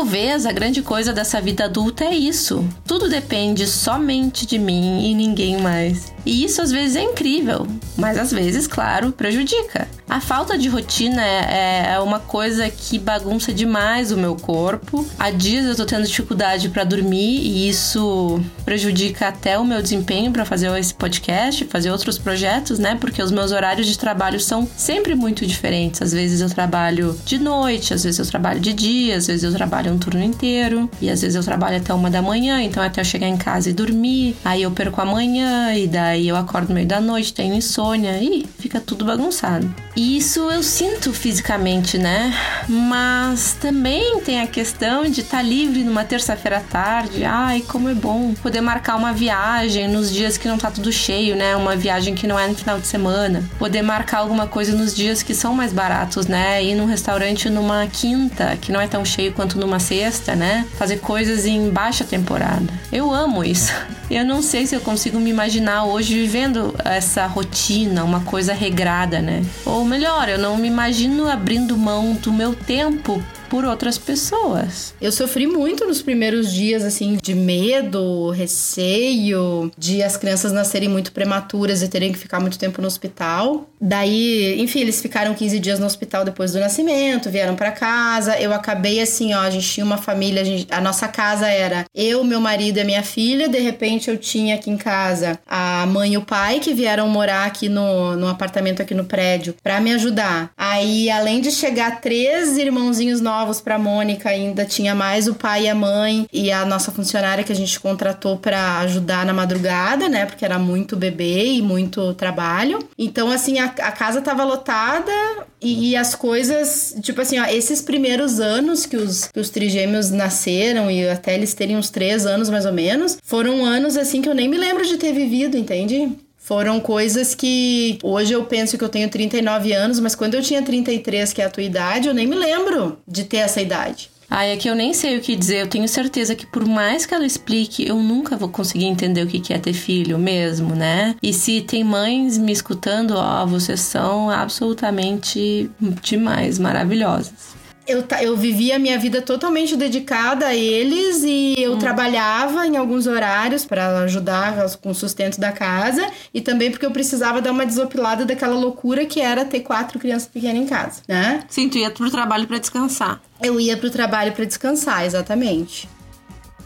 Talvez 0.00 0.46
a 0.46 0.52
grande 0.52 0.80
coisa 0.80 1.12
dessa 1.12 1.42
vida 1.42 1.66
adulta 1.66 2.06
é 2.06 2.14
isso. 2.14 2.66
Tudo 2.86 3.06
depende 3.06 3.66
somente 3.66 4.46
de 4.46 4.58
mim 4.58 5.04
e 5.04 5.14
ninguém 5.14 5.60
mais. 5.60 6.10
E 6.24 6.44
isso 6.44 6.60
às 6.60 6.70
vezes 6.70 6.96
é 6.96 7.02
incrível, 7.02 7.66
mas 7.96 8.18
às 8.18 8.30
vezes, 8.30 8.66
claro, 8.66 9.12
prejudica. 9.12 9.88
A 10.10 10.20
falta 10.20 10.58
de 10.58 10.68
rotina 10.68 11.22
é, 11.24 11.92
é 11.92 12.00
uma 12.00 12.18
coisa 12.18 12.68
que 12.68 12.98
bagunça 12.98 13.52
demais 13.52 14.10
o 14.10 14.16
meu 14.16 14.34
corpo. 14.34 15.06
Há 15.16 15.30
dias 15.30 15.66
eu 15.66 15.76
tô 15.76 15.86
tendo 15.86 16.04
dificuldade 16.04 16.68
para 16.68 16.82
dormir 16.82 17.40
e 17.40 17.68
isso 17.68 18.42
prejudica 18.64 19.28
até 19.28 19.56
o 19.56 19.64
meu 19.64 19.80
desempenho 19.80 20.32
para 20.32 20.44
fazer 20.44 20.76
esse 20.76 20.92
podcast, 20.92 21.64
fazer 21.66 21.92
outros 21.92 22.18
projetos, 22.18 22.80
né? 22.80 22.96
Porque 23.00 23.22
os 23.22 23.30
meus 23.30 23.52
horários 23.52 23.86
de 23.86 23.96
trabalho 23.96 24.40
são 24.40 24.68
sempre 24.76 25.14
muito 25.14 25.46
diferentes. 25.46 26.02
Às 26.02 26.10
vezes 26.10 26.40
eu 26.40 26.50
trabalho 26.50 27.16
de 27.24 27.38
noite, 27.38 27.94
às 27.94 28.02
vezes 28.02 28.18
eu 28.18 28.26
trabalho 28.26 28.58
de 28.58 28.72
dia, 28.72 29.16
às 29.16 29.28
vezes 29.28 29.44
eu 29.44 29.52
trabalho 29.52 29.92
um 29.92 29.98
turno 29.98 30.24
inteiro 30.24 30.90
e 31.00 31.08
às 31.08 31.20
vezes 31.20 31.36
eu 31.36 31.44
trabalho 31.44 31.76
até 31.76 31.94
uma 31.94 32.10
da 32.10 32.20
manhã, 32.20 32.60
então 32.60 32.82
até 32.82 33.00
eu 33.00 33.04
chegar 33.04 33.28
em 33.28 33.36
casa 33.36 33.70
e 33.70 33.72
dormir, 33.72 34.36
aí 34.44 34.62
eu 34.62 34.72
perco 34.72 35.00
a 35.00 35.04
manhã 35.04 35.72
e 35.72 35.86
daí 35.86 36.09
eu 36.18 36.36
acordo 36.36 36.68
no 36.68 36.74
meio 36.74 36.86
da 36.86 37.00
noite, 37.00 37.32
tenho 37.32 37.54
insônia 37.54 38.18
e 38.22 38.46
fica 38.58 38.80
tudo 38.80 39.04
bagunçado. 39.04 39.72
E 39.96 40.16
isso 40.16 40.40
eu 40.50 40.62
sinto 40.62 41.12
fisicamente, 41.12 41.98
né? 41.98 42.32
Mas 42.68 43.56
também 43.60 44.20
tem 44.20 44.40
a 44.40 44.46
questão 44.46 45.02
de 45.04 45.20
estar 45.20 45.38
tá 45.38 45.42
livre 45.42 45.82
numa 45.82 46.04
terça-feira 46.04 46.58
à 46.58 46.60
tarde. 46.60 47.24
Ai, 47.24 47.62
como 47.66 47.88
é 47.88 47.94
bom 47.94 48.32
poder 48.34 48.60
marcar 48.60 48.96
uma 48.96 49.12
viagem 49.12 49.88
nos 49.88 50.12
dias 50.12 50.38
que 50.38 50.48
não 50.48 50.58
tá 50.58 50.70
tudo 50.70 50.92
cheio, 50.92 51.34
né? 51.34 51.56
Uma 51.56 51.74
viagem 51.76 52.14
que 52.14 52.26
não 52.26 52.38
é 52.38 52.46
no 52.46 52.54
final 52.54 52.78
de 52.78 52.86
semana. 52.86 53.42
Poder 53.58 53.82
marcar 53.82 54.18
alguma 54.18 54.46
coisa 54.46 54.74
nos 54.74 54.94
dias 54.94 55.22
que 55.22 55.34
são 55.34 55.54
mais 55.54 55.72
baratos, 55.72 56.26
né? 56.26 56.62
Ir 56.62 56.74
num 56.74 56.86
restaurante 56.86 57.50
numa 57.50 57.86
quinta, 57.86 58.56
que 58.60 58.70
não 58.72 58.80
é 58.80 58.86
tão 58.86 59.04
cheio 59.04 59.32
quanto 59.32 59.58
numa 59.58 59.80
sexta, 59.80 60.36
né? 60.36 60.66
Fazer 60.78 60.98
coisas 60.98 61.46
em 61.46 61.68
baixa 61.70 62.04
temporada. 62.04 62.72
Eu 62.92 63.12
amo 63.12 63.44
isso. 63.44 63.72
Eu 64.10 64.24
não 64.24 64.42
sei 64.42 64.66
se 64.66 64.74
eu 64.74 64.80
consigo 64.80 65.20
me 65.20 65.30
imaginar 65.30 65.84
hoje 65.84 65.99
vivendo 66.08 66.74
essa 66.84 67.26
rotina, 67.26 68.04
uma 68.04 68.20
coisa 68.20 68.52
regrada, 68.52 69.20
né? 69.20 69.44
Ou 69.64 69.84
melhor, 69.84 70.28
eu 70.28 70.38
não 70.38 70.56
me 70.56 70.68
imagino 70.68 71.28
abrindo 71.28 71.76
mão 71.76 72.14
do 72.14 72.32
meu 72.32 72.54
tempo 72.54 73.22
por 73.50 73.64
outras 73.64 73.98
pessoas. 73.98 74.94
Eu 75.00 75.10
sofri 75.10 75.46
muito 75.46 75.84
nos 75.84 76.00
primeiros 76.00 76.52
dias, 76.52 76.84
assim, 76.84 77.18
de 77.20 77.34
medo, 77.34 78.30
receio, 78.30 79.70
de 79.76 80.02
as 80.02 80.16
crianças 80.16 80.52
nascerem 80.52 80.88
muito 80.88 81.10
prematuras 81.10 81.82
e 81.82 81.88
terem 81.88 82.12
que 82.12 82.18
ficar 82.18 82.38
muito 82.38 82.56
tempo 82.56 82.80
no 82.80 82.86
hospital. 82.86 83.68
Daí, 83.80 84.60
enfim, 84.60 84.80
eles 84.80 85.02
ficaram 85.02 85.34
15 85.34 85.58
dias 85.58 85.80
no 85.80 85.86
hospital 85.86 86.24
depois 86.24 86.52
do 86.52 86.60
nascimento, 86.60 87.28
vieram 87.28 87.56
para 87.56 87.72
casa. 87.72 88.38
Eu 88.38 88.54
acabei 88.54 89.00
assim, 89.00 89.34
ó, 89.34 89.40
a 89.40 89.50
gente 89.50 89.68
tinha 89.68 89.84
uma 89.84 89.98
família, 89.98 90.42
a, 90.42 90.44
gente, 90.44 90.72
a 90.72 90.80
nossa 90.80 91.08
casa 91.08 91.48
era 91.48 91.84
eu, 91.92 92.22
meu 92.22 92.40
marido 92.40 92.78
e 92.78 92.84
minha 92.84 93.02
filha. 93.02 93.48
De 93.48 93.58
repente, 93.58 94.08
eu 94.08 94.16
tinha 94.16 94.54
aqui 94.54 94.70
em 94.70 94.76
casa 94.76 95.40
a 95.44 95.84
mãe 95.86 96.12
e 96.12 96.16
o 96.16 96.22
pai 96.22 96.60
que 96.60 96.72
vieram 96.72 97.08
morar 97.08 97.46
aqui 97.46 97.68
no, 97.68 98.14
no 98.14 98.28
apartamento 98.28 98.80
aqui 98.80 98.94
no 98.94 99.04
prédio 99.04 99.56
para 99.60 99.80
me 99.80 99.92
ajudar. 99.92 100.52
Aí, 100.56 101.10
além 101.10 101.40
de 101.40 101.50
chegar 101.50 102.00
três 102.00 102.56
irmãozinhos 102.56 103.20
novos 103.20 103.39
novos 103.40 103.60
para 103.60 103.78
Mônica, 103.78 104.28
ainda 104.28 104.66
tinha 104.66 104.94
mais 104.94 105.26
o 105.26 105.34
pai 105.34 105.64
e 105.64 105.68
a 105.68 105.74
mãe 105.74 106.26
e 106.30 106.52
a 106.52 106.64
nossa 106.66 106.92
funcionária 106.92 107.42
que 107.42 107.52
a 107.52 107.56
gente 107.56 107.80
contratou 107.80 108.36
para 108.36 108.80
ajudar 108.80 109.24
na 109.24 109.32
madrugada, 109.32 110.08
né? 110.08 110.26
Porque 110.26 110.44
era 110.44 110.58
muito 110.58 110.94
bebê 110.96 111.54
e 111.54 111.62
muito 111.62 112.12
trabalho. 112.14 112.78
Então, 112.98 113.30
assim, 113.30 113.58
a, 113.58 113.64
a 113.64 113.92
casa 113.92 114.20
tava 114.20 114.44
lotada 114.44 115.12
e, 115.60 115.90
e, 115.90 115.96
as 115.96 116.14
coisas, 116.14 116.94
tipo 117.02 117.20
assim, 117.20 117.38
ó, 117.38 117.46
esses 117.46 117.80
primeiros 117.80 118.40
anos 118.40 118.84
que 118.84 118.96
os, 118.96 119.26
que 119.26 119.40
os 119.40 119.48
trigêmeos 119.48 120.10
nasceram 120.10 120.90
e 120.90 121.08
até 121.08 121.34
eles 121.34 121.54
terem 121.54 121.76
uns 121.76 121.88
três 121.88 122.26
anos 122.26 122.50
mais 122.50 122.66
ou 122.66 122.72
menos, 122.72 123.18
foram 123.22 123.64
anos 123.64 123.96
assim 123.96 124.20
que 124.20 124.28
eu 124.28 124.34
nem 124.34 124.48
me 124.48 124.58
lembro 124.58 124.86
de 124.86 124.96
ter 124.98 125.12
vivido, 125.12 125.56
entende? 125.56 126.10
Foram 126.50 126.80
coisas 126.80 127.32
que 127.32 127.96
hoje 128.02 128.32
eu 128.32 128.42
penso 128.44 128.76
que 128.76 128.82
eu 128.82 128.88
tenho 128.88 129.08
39 129.08 129.72
anos, 129.72 130.00
mas 130.00 130.16
quando 130.16 130.34
eu 130.34 130.42
tinha 130.42 130.60
33, 130.60 131.32
que 131.32 131.40
é 131.40 131.44
a 131.44 131.48
tua 131.48 131.62
idade, 131.62 132.08
eu 132.08 132.12
nem 132.12 132.26
me 132.26 132.34
lembro 132.34 132.98
de 133.06 133.22
ter 133.22 133.36
essa 133.36 133.60
idade. 133.60 134.10
Ah, 134.28 134.44
é 134.44 134.56
que 134.56 134.68
eu 134.68 134.74
nem 134.74 134.92
sei 134.92 135.16
o 135.16 135.20
que 135.20 135.36
dizer. 135.36 135.60
Eu 135.60 135.68
tenho 135.68 135.86
certeza 135.86 136.34
que 136.34 136.44
por 136.44 136.66
mais 136.66 137.06
que 137.06 137.14
ela 137.14 137.24
explique, 137.24 137.86
eu 137.86 137.94
nunca 138.02 138.36
vou 138.36 138.48
conseguir 138.48 138.86
entender 138.86 139.22
o 139.22 139.28
que 139.28 139.52
é 139.52 139.58
ter 139.60 139.72
filho 139.72 140.18
mesmo, 140.18 140.74
né? 140.74 141.14
E 141.22 141.32
se 141.32 141.60
tem 141.60 141.84
mães 141.84 142.36
me 142.36 142.50
escutando, 142.50 143.12
ó, 143.12 143.46
vocês 143.46 143.78
são 143.78 144.28
absolutamente 144.28 145.70
demais, 146.02 146.58
maravilhosas 146.58 147.59
eu, 147.86 148.04
eu 148.20 148.36
vivia 148.36 148.76
a 148.76 148.78
minha 148.78 148.98
vida 148.98 149.20
totalmente 149.20 149.76
dedicada 149.76 150.46
a 150.46 150.54
eles 150.54 151.22
e 151.24 151.54
eu 151.58 151.74
hum. 151.74 151.78
trabalhava 151.78 152.66
em 152.66 152.76
alguns 152.76 153.06
horários 153.06 153.64
para 153.64 154.00
ajudar 154.00 154.54
com 154.80 154.90
o 154.90 154.94
sustento 154.94 155.40
da 155.40 155.52
casa 155.52 156.06
e 156.32 156.40
também 156.40 156.70
porque 156.70 156.86
eu 156.86 156.90
precisava 156.90 157.40
dar 157.40 157.52
uma 157.52 157.66
desopilada 157.66 158.24
daquela 158.24 158.54
loucura 158.54 159.04
que 159.06 159.20
era 159.20 159.44
ter 159.44 159.60
quatro 159.60 159.98
crianças 159.98 160.28
pequenas 160.28 160.62
em 160.62 160.66
casa, 160.66 161.02
né? 161.08 161.44
Sim, 161.48 161.68
tu 161.68 161.78
ia 161.78 161.90
pro 161.90 162.10
trabalho 162.10 162.46
para 162.46 162.58
descansar. 162.58 163.20
Eu 163.42 163.58
ia 163.58 163.76
pro 163.76 163.90
trabalho 163.90 164.32
para 164.32 164.44
descansar, 164.44 165.04
exatamente. 165.04 165.88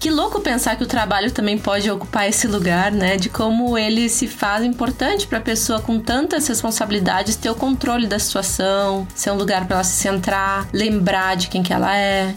Que 0.04 0.10
louco 0.10 0.38
pensar 0.38 0.76
que 0.76 0.82
o 0.82 0.86
trabalho 0.86 1.30
também 1.30 1.56
pode 1.56 1.90
ocupar 1.90 2.28
esse 2.28 2.46
lugar, 2.46 2.92
né? 2.92 3.16
De 3.16 3.30
como 3.30 3.78
ele 3.78 4.10
se 4.10 4.28
faz 4.28 4.62
importante 4.62 5.26
para 5.26 5.38
a 5.38 5.40
pessoa 5.40 5.80
com 5.80 5.98
tantas 5.98 6.46
responsabilidades 6.46 7.36
ter 7.36 7.48
o 7.48 7.54
controle 7.54 8.06
da 8.06 8.18
situação, 8.18 9.08
ser 9.14 9.30
um 9.30 9.36
lugar 9.36 9.66
para 9.66 9.76
ela 9.76 9.84
se 9.84 9.96
centrar, 9.96 10.68
lembrar 10.74 11.36
de 11.36 11.48
quem 11.48 11.62
que 11.62 11.72
ela 11.72 11.96
é. 11.96 12.34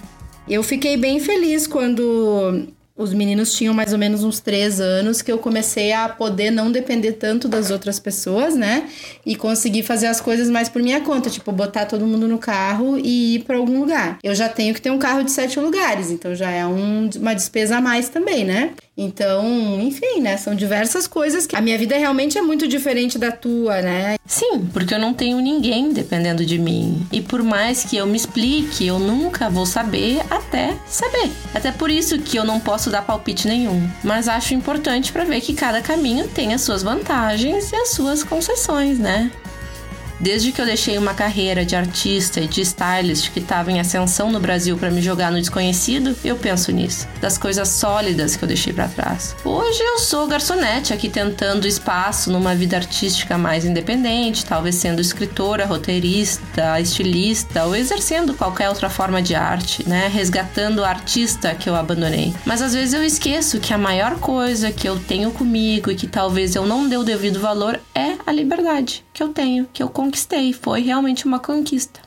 Eu 0.47 0.63
fiquei 0.63 0.95
bem 0.95 1.19
feliz 1.19 1.67
quando 1.67 2.69
os 2.97 3.13
meninos 3.13 3.53
tinham 3.53 3.73
mais 3.73 3.93
ou 3.93 3.99
menos 3.99 4.23
uns 4.23 4.39
três 4.39 4.81
anos 4.81 5.21
que 5.21 5.31
eu 5.31 5.37
comecei 5.37 5.93
a 5.93 6.09
poder 6.09 6.49
não 6.49 6.71
depender 6.71 7.13
tanto 7.13 7.47
das 7.47 7.69
outras 7.69 7.99
pessoas, 7.99 8.55
né? 8.55 8.89
E 9.25 9.35
conseguir 9.35 9.83
fazer 9.83 10.07
as 10.07 10.19
coisas 10.19 10.49
mais 10.49 10.67
por 10.67 10.81
minha 10.81 10.99
conta, 11.01 11.29
tipo 11.29 11.51
botar 11.51 11.85
todo 11.85 12.07
mundo 12.07 12.27
no 12.27 12.39
carro 12.39 12.97
e 12.97 13.35
ir 13.35 13.43
para 13.43 13.57
algum 13.57 13.79
lugar. 13.79 14.17
Eu 14.23 14.33
já 14.33 14.49
tenho 14.49 14.73
que 14.73 14.81
ter 14.81 14.89
um 14.89 14.97
carro 14.97 15.23
de 15.23 15.31
sete 15.31 15.59
lugares, 15.59 16.09
então 16.09 16.33
já 16.33 16.49
é 16.49 16.65
um, 16.65 17.09
uma 17.17 17.35
despesa 17.35 17.77
a 17.77 17.81
mais 17.81 18.09
também, 18.09 18.43
né? 18.43 18.73
Então, 18.97 19.79
enfim, 19.79 20.21
né? 20.21 20.37
São 20.37 20.55
diversas 20.55 21.05
coisas 21.05 21.45
que 21.45 21.55
a 21.55 21.61
minha 21.61 21.77
vida 21.77 21.95
realmente 21.95 22.37
é 22.37 22.41
muito 22.41 22.67
diferente 22.67 23.19
da 23.19 23.31
tua, 23.31 23.79
né? 23.81 24.15
Sim, 24.25 24.67
porque 24.73 24.93
eu 24.93 24.99
não 24.99 25.13
tenho 25.13 25.39
ninguém 25.39 25.93
dependendo 25.93 26.43
de 26.43 26.57
mim. 26.57 27.05
E 27.11 27.21
por 27.21 27.43
mais 27.43 27.83
que 27.83 27.95
eu 27.95 28.07
me 28.07 28.17
explique, 28.17 28.87
eu 28.87 28.97
nunca 28.97 29.49
vou 29.49 29.67
saber 29.67 30.19
até 30.31 30.75
saber. 30.87 31.29
Até 31.53 31.71
por 31.71 31.91
isso 31.91 32.17
que 32.17 32.37
eu 32.37 32.43
não 32.43 32.59
posso 32.59 32.89
dar 32.89 33.03
palpite 33.03 33.47
nenhum. 33.47 33.87
Mas 34.03 34.27
acho 34.27 34.55
importante 34.55 35.11
para 35.11 35.25
ver 35.25 35.41
que 35.41 35.53
cada 35.53 35.79
caminho 35.81 36.27
tem 36.27 36.53
as 36.55 36.61
suas 36.61 36.81
vantagens 36.81 37.71
e 37.71 37.75
as 37.75 37.89
suas 37.89 38.23
concessões, 38.23 38.97
né? 38.97 39.31
Desde 40.19 40.51
que 40.51 40.59
eu 40.59 40.65
deixei 40.65 40.97
uma 40.97 41.13
carreira 41.13 41.63
de 41.63 41.75
artista 41.75 42.39
e 42.39 42.47
de 42.47 42.61
stylist 42.61 43.31
que 43.31 43.39
estava 43.39 43.71
em 43.71 43.79
ascensão 43.79 44.31
no 44.31 44.39
Brasil 44.39 44.75
para 44.75 44.89
me 44.89 44.99
jogar 44.99 45.31
no 45.31 45.39
desconhecido, 45.39 46.15
eu 46.25 46.35
penso 46.35 46.71
nisso, 46.71 47.07
das 47.21 47.37
coisas 47.37 47.69
sólidas 47.69 48.35
que 48.35 48.43
eu 48.43 48.47
deixei 48.47 48.73
para 48.73 48.87
trás. 48.87 49.35
Hoje 49.45 49.79
eu 49.79 49.99
sou 49.99 50.27
garçonete 50.27 50.91
aqui 50.91 51.07
tentando 51.07 51.67
espaço 51.67 52.31
numa 52.31 52.55
vida 52.55 52.75
artística 52.77 53.37
mais 53.37 53.63
independente, 53.63 54.43
talvez 54.43 54.75
sendo 54.75 55.01
escritora, 55.01 55.67
roteirista, 55.67 56.81
estilista 56.81 57.65
ou 57.65 57.75
exercendo 57.75 58.33
qualquer 58.33 58.69
outra 58.69 58.89
forma 58.89 59.21
de 59.21 59.35
arte, 59.35 59.87
né, 59.87 60.07
resgatando 60.07 60.79
o 60.79 60.85
artista 60.85 61.53
que 61.53 61.69
eu 61.69 61.75
abandonei. 61.75 62.33
Mas 62.43 62.63
às 62.63 62.73
vezes 62.73 62.95
eu 62.95 63.03
esqueço 63.03 63.59
que 63.59 63.71
a 63.71 63.77
maior 63.77 64.15
coisa 64.19 64.71
que 64.71 64.89
eu 64.89 64.99
tenho 64.99 65.29
comigo 65.31 65.91
e 65.91 65.95
que 65.95 66.07
talvez 66.07 66.55
eu 66.55 66.65
não 66.65 66.89
dê 66.89 66.97
o 66.97 67.03
devido 67.03 67.39
valor 67.39 67.79
é 67.93 68.17
a 68.25 68.31
liberdade 68.31 69.05
que 69.13 69.23
eu 69.23 69.29
tenho, 69.29 69.67
que 69.73 69.81
eu 69.81 69.89
conquistei. 70.07 70.53
Foi 70.53 70.81
realmente 70.81 71.25
uma 71.25 71.39
conquista. 71.39 72.06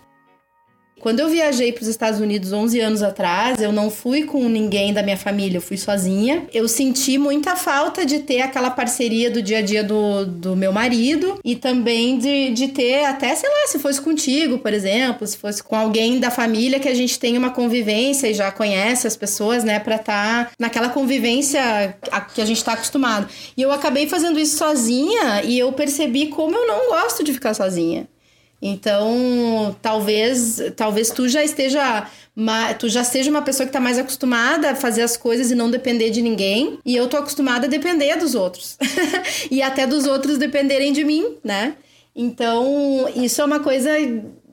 Quando 1.00 1.20
eu 1.20 1.30
viajei 1.30 1.72
para 1.72 1.80
os 1.80 1.88
Estados 1.88 2.20
Unidos 2.20 2.52
11 2.52 2.78
anos 2.78 3.02
atrás, 3.02 3.60
eu 3.60 3.72
não 3.72 3.90
fui 3.90 4.24
com 4.24 4.46
ninguém 4.50 4.92
da 4.92 5.02
minha 5.02 5.16
família, 5.16 5.56
eu 5.56 5.62
fui 5.62 5.78
sozinha. 5.78 6.46
Eu 6.52 6.68
senti 6.68 7.16
muita 7.16 7.56
falta 7.56 8.04
de 8.04 8.18
ter 8.18 8.42
aquela 8.42 8.70
parceria 8.70 9.30
do 9.30 9.40
dia 9.40 9.58
a 9.58 9.62
dia 9.62 9.82
do, 9.82 10.26
do 10.26 10.54
meu 10.54 10.72
marido 10.72 11.40
e 11.42 11.56
também 11.56 12.18
de, 12.18 12.50
de 12.50 12.68
ter, 12.68 13.04
até 13.06 13.34
sei 13.34 13.48
lá, 13.48 13.66
se 13.68 13.78
fosse 13.78 13.98
contigo, 13.98 14.58
por 14.58 14.74
exemplo, 14.74 15.26
se 15.26 15.38
fosse 15.38 15.62
com 15.62 15.74
alguém 15.74 16.20
da 16.20 16.30
família 16.30 16.78
que 16.78 16.88
a 16.88 16.94
gente 16.94 17.18
tem 17.18 17.38
uma 17.38 17.50
convivência 17.50 18.28
e 18.28 18.34
já 18.34 18.52
conhece 18.52 19.06
as 19.06 19.16
pessoas, 19.16 19.64
né, 19.64 19.78
para 19.78 19.96
estar 19.96 20.44
tá 20.44 20.50
naquela 20.58 20.90
convivência 20.90 21.96
que 22.34 22.42
a 22.42 22.44
gente 22.44 22.58
está 22.58 22.74
acostumado. 22.74 23.26
E 23.56 23.62
eu 23.62 23.72
acabei 23.72 24.06
fazendo 24.06 24.38
isso 24.38 24.58
sozinha 24.58 25.42
e 25.44 25.58
eu 25.58 25.72
percebi 25.72 26.26
como 26.26 26.54
eu 26.54 26.66
não 26.66 26.90
gosto 26.90 27.24
de 27.24 27.32
ficar 27.32 27.54
sozinha. 27.54 28.06
Então, 28.62 29.74
talvez, 29.80 30.58
talvez 30.76 31.10
tu 31.10 31.28
já 31.28 31.42
esteja, 31.42 32.06
tu 32.78 32.88
já 32.88 33.02
seja 33.02 33.30
uma 33.30 33.40
pessoa 33.40 33.64
que 33.64 33.70
está 33.70 33.80
mais 33.80 33.98
acostumada 33.98 34.72
a 34.72 34.74
fazer 34.74 35.02
as 35.02 35.16
coisas 35.16 35.50
e 35.50 35.54
não 35.54 35.70
depender 35.70 36.10
de 36.10 36.20
ninguém, 36.20 36.78
e 36.84 36.94
eu 36.94 37.08
tô 37.08 37.16
acostumada 37.16 37.66
a 37.66 37.70
depender 37.70 38.16
dos 38.16 38.34
outros. 38.34 38.76
e 39.50 39.62
até 39.62 39.86
dos 39.86 40.06
outros 40.06 40.36
dependerem 40.36 40.92
de 40.92 41.04
mim, 41.04 41.38
né? 41.42 41.74
Então, 42.14 43.10
isso 43.16 43.40
é 43.40 43.44
uma 43.44 43.60
coisa 43.60 43.90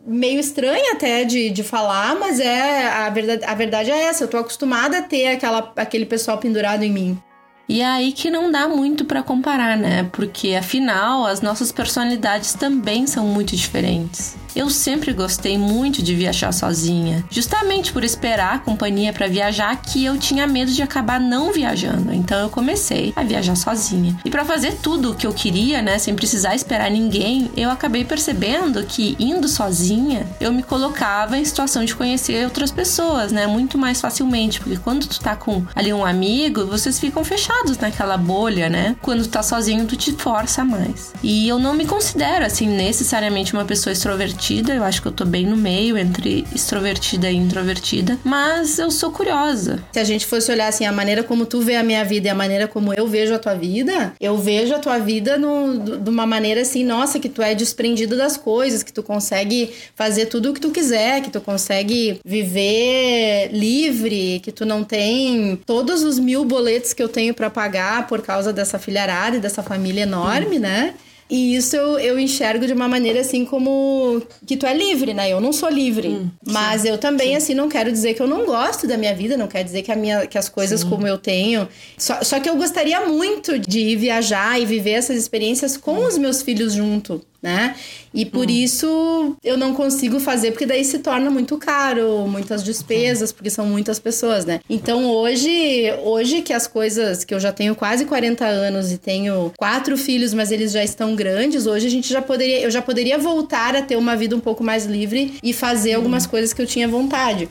meio 0.05 0.39
estranha 0.39 0.93
até 0.93 1.25
de, 1.25 1.49
de 1.49 1.63
falar, 1.63 2.15
mas 2.15 2.39
é 2.39 2.87
a 2.87 3.09
verdade, 3.09 3.43
a 3.43 3.53
verdade 3.53 3.91
é 3.91 4.03
essa, 4.03 4.23
eu 4.23 4.27
tô 4.29 4.37
acostumada 4.37 4.99
a 4.99 5.01
ter 5.01 5.27
aquela, 5.27 5.73
aquele 5.75 6.05
pessoal 6.05 6.37
pendurado 6.37 6.83
em 6.83 6.91
mim. 6.91 7.21
E 7.69 7.81
é 7.81 7.85
aí 7.85 8.11
que 8.13 8.29
não 8.29 8.49
dá 8.49 8.67
muito 8.67 9.03
para 9.03 9.21
comparar, 9.21 9.77
né? 9.77 10.09
Porque 10.11 10.55
afinal 10.55 11.25
as 11.25 11.41
nossas 11.41 11.71
personalidades 11.71 12.53
também 12.53 13.05
são 13.05 13.27
muito 13.27 13.55
diferentes. 13.55 14.37
Eu 14.55 14.69
sempre 14.69 15.13
gostei 15.13 15.57
muito 15.57 16.01
de 16.01 16.15
viajar 16.15 16.51
sozinha, 16.51 17.23
justamente 17.29 17.91
por 17.91 18.03
esperar 18.03 18.55
a 18.55 18.59
companhia 18.59 19.13
para 19.13 19.27
viajar 19.27 19.75
que 19.81 20.03
eu 20.03 20.17
tinha 20.17 20.47
medo 20.47 20.71
de 20.71 20.81
acabar 20.81 21.19
não 21.19 21.51
viajando. 21.51 22.13
Então 22.13 22.39
eu 22.39 22.49
comecei 22.49 23.13
a 23.15 23.23
viajar 23.23 23.55
sozinha. 23.55 24.17
E 24.25 24.29
para 24.29 24.45
fazer 24.45 24.77
tudo 24.81 25.11
o 25.11 25.15
que 25.15 25.27
eu 25.27 25.33
queria, 25.33 25.81
né, 25.81 25.97
sem 25.99 26.15
precisar 26.15 26.55
esperar 26.55 26.89
ninguém, 26.89 27.51
eu 27.55 27.69
acabei 27.69 28.03
percebendo 28.03 28.83
que 28.83 29.15
indo 29.19 29.47
sozinha, 29.47 30.27
eu 30.39 30.51
me 30.51 30.63
colocava 30.63 31.37
em 31.37 31.45
situação 31.45 31.85
de 31.85 31.95
conhecer 31.95 32.43
outras 32.45 32.71
pessoas, 32.71 33.31
né, 33.31 33.47
muito 33.47 33.77
mais 33.77 34.01
facilmente, 34.01 34.59
porque 34.59 34.77
quando 34.77 35.07
tu 35.07 35.19
tá 35.19 35.35
com 35.35 35.63
ali 35.75 35.93
um 35.93 36.05
amigo, 36.05 36.65
vocês 36.65 36.99
ficam 36.99 37.23
fechados 37.23 37.77
naquela 37.77 38.17
bolha, 38.17 38.69
né? 38.69 38.95
Quando 39.01 39.23
tu 39.23 39.29
tá 39.29 39.43
sozinho, 39.43 39.85
tu 39.85 39.95
te 39.95 40.11
força 40.13 40.63
mais. 40.63 41.13
E 41.21 41.47
eu 41.47 41.59
não 41.59 41.73
me 41.73 41.85
considero 41.85 42.45
assim 42.45 42.67
necessariamente 42.67 43.53
uma 43.53 43.65
pessoa 43.65 43.93
extrovertida 43.93 44.36
eu 44.75 44.83
acho 44.83 45.01
que 45.01 45.07
eu 45.07 45.11
tô 45.11 45.25
bem 45.25 45.45
no 45.45 45.57
meio 45.57 45.97
entre 45.97 46.45
extrovertida 46.53 47.29
e 47.29 47.35
introvertida, 47.35 48.17
mas 48.23 48.77
eu 48.77 48.91
sou 48.91 49.11
curiosa. 49.11 49.83
Se 49.91 49.99
a 49.99 50.03
gente 50.03 50.25
fosse 50.25 50.51
olhar 50.51 50.67
assim, 50.67 50.85
a 50.85 50.91
maneira 50.91 51.23
como 51.23 51.45
tu 51.45 51.61
vê 51.61 51.75
a 51.75 51.83
minha 51.83 52.05
vida 52.05 52.27
e 52.27 52.29
a 52.29 52.35
maneira 52.35 52.67
como 52.67 52.93
eu 52.93 53.07
vejo 53.07 53.33
a 53.33 53.39
tua 53.39 53.55
vida, 53.55 54.13
eu 54.21 54.37
vejo 54.37 54.73
a 54.75 54.79
tua 54.79 54.99
vida 54.99 55.37
no, 55.37 55.97
de 55.97 56.09
uma 56.09 56.25
maneira 56.25 56.61
assim, 56.61 56.83
nossa, 56.83 57.19
que 57.19 57.27
tu 57.27 57.41
é 57.41 57.55
desprendido 57.55 58.15
das 58.15 58.37
coisas, 58.37 58.83
que 58.83 58.93
tu 58.93 59.01
consegue 59.01 59.73
fazer 59.95 60.27
tudo 60.27 60.51
o 60.51 60.53
que 60.53 60.61
tu 60.61 60.69
quiser, 60.69 61.21
que 61.21 61.31
tu 61.31 61.41
consegue 61.41 62.19
viver 62.23 63.49
livre, 63.51 64.39
que 64.41 64.51
tu 64.51 64.65
não 64.65 64.83
tem 64.83 65.59
todos 65.65 66.03
os 66.03 66.19
mil 66.19 66.45
boletos 66.45 66.93
que 66.93 67.01
eu 67.01 67.09
tenho 67.09 67.33
para 67.33 67.49
pagar 67.49 68.07
por 68.07 68.21
causa 68.21 68.53
dessa 68.53 68.77
filharada 68.77 69.37
e 69.37 69.39
dessa 69.39 69.63
família 69.63 70.03
enorme, 70.03 70.57
hum. 70.57 70.61
né? 70.61 70.93
E 71.29 71.55
isso 71.55 71.75
eu, 71.75 71.99
eu 71.99 72.19
enxergo 72.19 72.65
de 72.65 72.73
uma 72.73 72.87
maneira 72.87 73.19
assim 73.19 73.43
como 73.43 74.21
que 74.45 74.55
tu 74.55 74.65
é 74.65 74.73
livre, 74.73 75.13
né? 75.13 75.29
Eu 75.29 75.41
não 75.41 75.51
sou 75.51 75.69
livre. 75.69 76.07
Hum, 76.07 76.29
mas 76.45 76.81
sim, 76.83 76.89
eu 76.89 76.97
também, 76.97 77.29
sim. 77.29 77.35
assim, 77.35 77.53
não 77.53 77.67
quero 77.67 77.91
dizer 77.91 78.13
que 78.13 78.21
eu 78.21 78.27
não 78.27 78.45
gosto 78.45 78.87
da 78.87 78.97
minha 78.97 79.13
vida, 79.13 79.35
não 79.35 79.47
quero 79.47 79.65
dizer 79.65 79.81
que, 79.81 79.91
a 79.91 79.95
minha, 79.95 80.25
que 80.25 80.37
as 80.37 80.47
coisas 80.47 80.81
sim. 80.81 80.89
como 80.89 81.05
eu 81.05 81.17
tenho. 81.17 81.67
Só, 81.97 82.23
só 82.23 82.39
que 82.39 82.49
eu 82.49 82.55
gostaria 82.55 83.05
muito 83.05 83.59
de 83.59 83.79
ir 83.79 83.95
viajar 83.97 84.59
e 84.59 84.65
viver 84.65 84.91
essas 84.91 85.17
experiências 85.17 85.75
com 85.75 85.95
hum. 85.95 86.07
os 86.07 86.17
meus 86.17 86.41
filhos 86.41 86.73
junto 86.73 87.21
né? 87.41 87.75
E 88.13 88.25
por 88.25 88.47
hum. 88.47 88.49
isso 88.49 89.35
eu 89.43 89.57
não 89.57 89.73
consigo 89.73 90.19
fazer, 90.19 90.51
porque 90.51 90.65
daí 90.65 90.83
se 90.83 90.99
torna 90.99 91.29
muito 91.29 91.57
caro, 91.57 92.27
muitas 92.27 92.63
despesas, 92.63 93.31
porque 93.31 93.49
são 93.49 93.65
muitas 93.65 93.99
pessoas, 93.99 94.45
né? 94.45 94.59
Então 94.69 95.05
hoje, 95.05 95.93
hoje 96.03 96.41
que 96.41 96.53
as 96.53 96.67
coisas, 96.67 97.23
que 97.23 97.33
eu 97.33 97.39
já 97.39 97.51
tenho 97.51 97.75
quase 97.75 98.05
40 98.05 98.45
anos 98.45 98.91
e 98.91 98.97
tenho 98.97 99.51
quatro 99.57 99.97
filhos, 99.97 100.33
mas 100.33 100.51
eles 100.51 100.71
já 100.71 100.83
estão 100.83 101.15
grandes, 101.15 101.67
hoje 101.67 101.87
a 101.87 101.91
gente 101.91 102.11
já 102.11 102.21
poderia, 102.21 102.61
eu 102.61 102.71
já 102.71 102.81
poderia 102.81 103.17
voltar 103.17 103.75
a 103.75 103.81
ter 103.81 103.95
uma 103.95 104.15
vida 104.15 104.35
um 104.35 104.39
pouco 104.39 104.63
mais 104.63 104.85
livre 104.85 105.35
e 105.43 105.53
fazer 105.53 105.93
hum. 105.93 105.97
algumas 105.97 106.25
coisas 106.25 106.53
que 106.53 106.61
eu 106.61 106.65
tinha 106.67 106.87
vontade. 106.87 107.47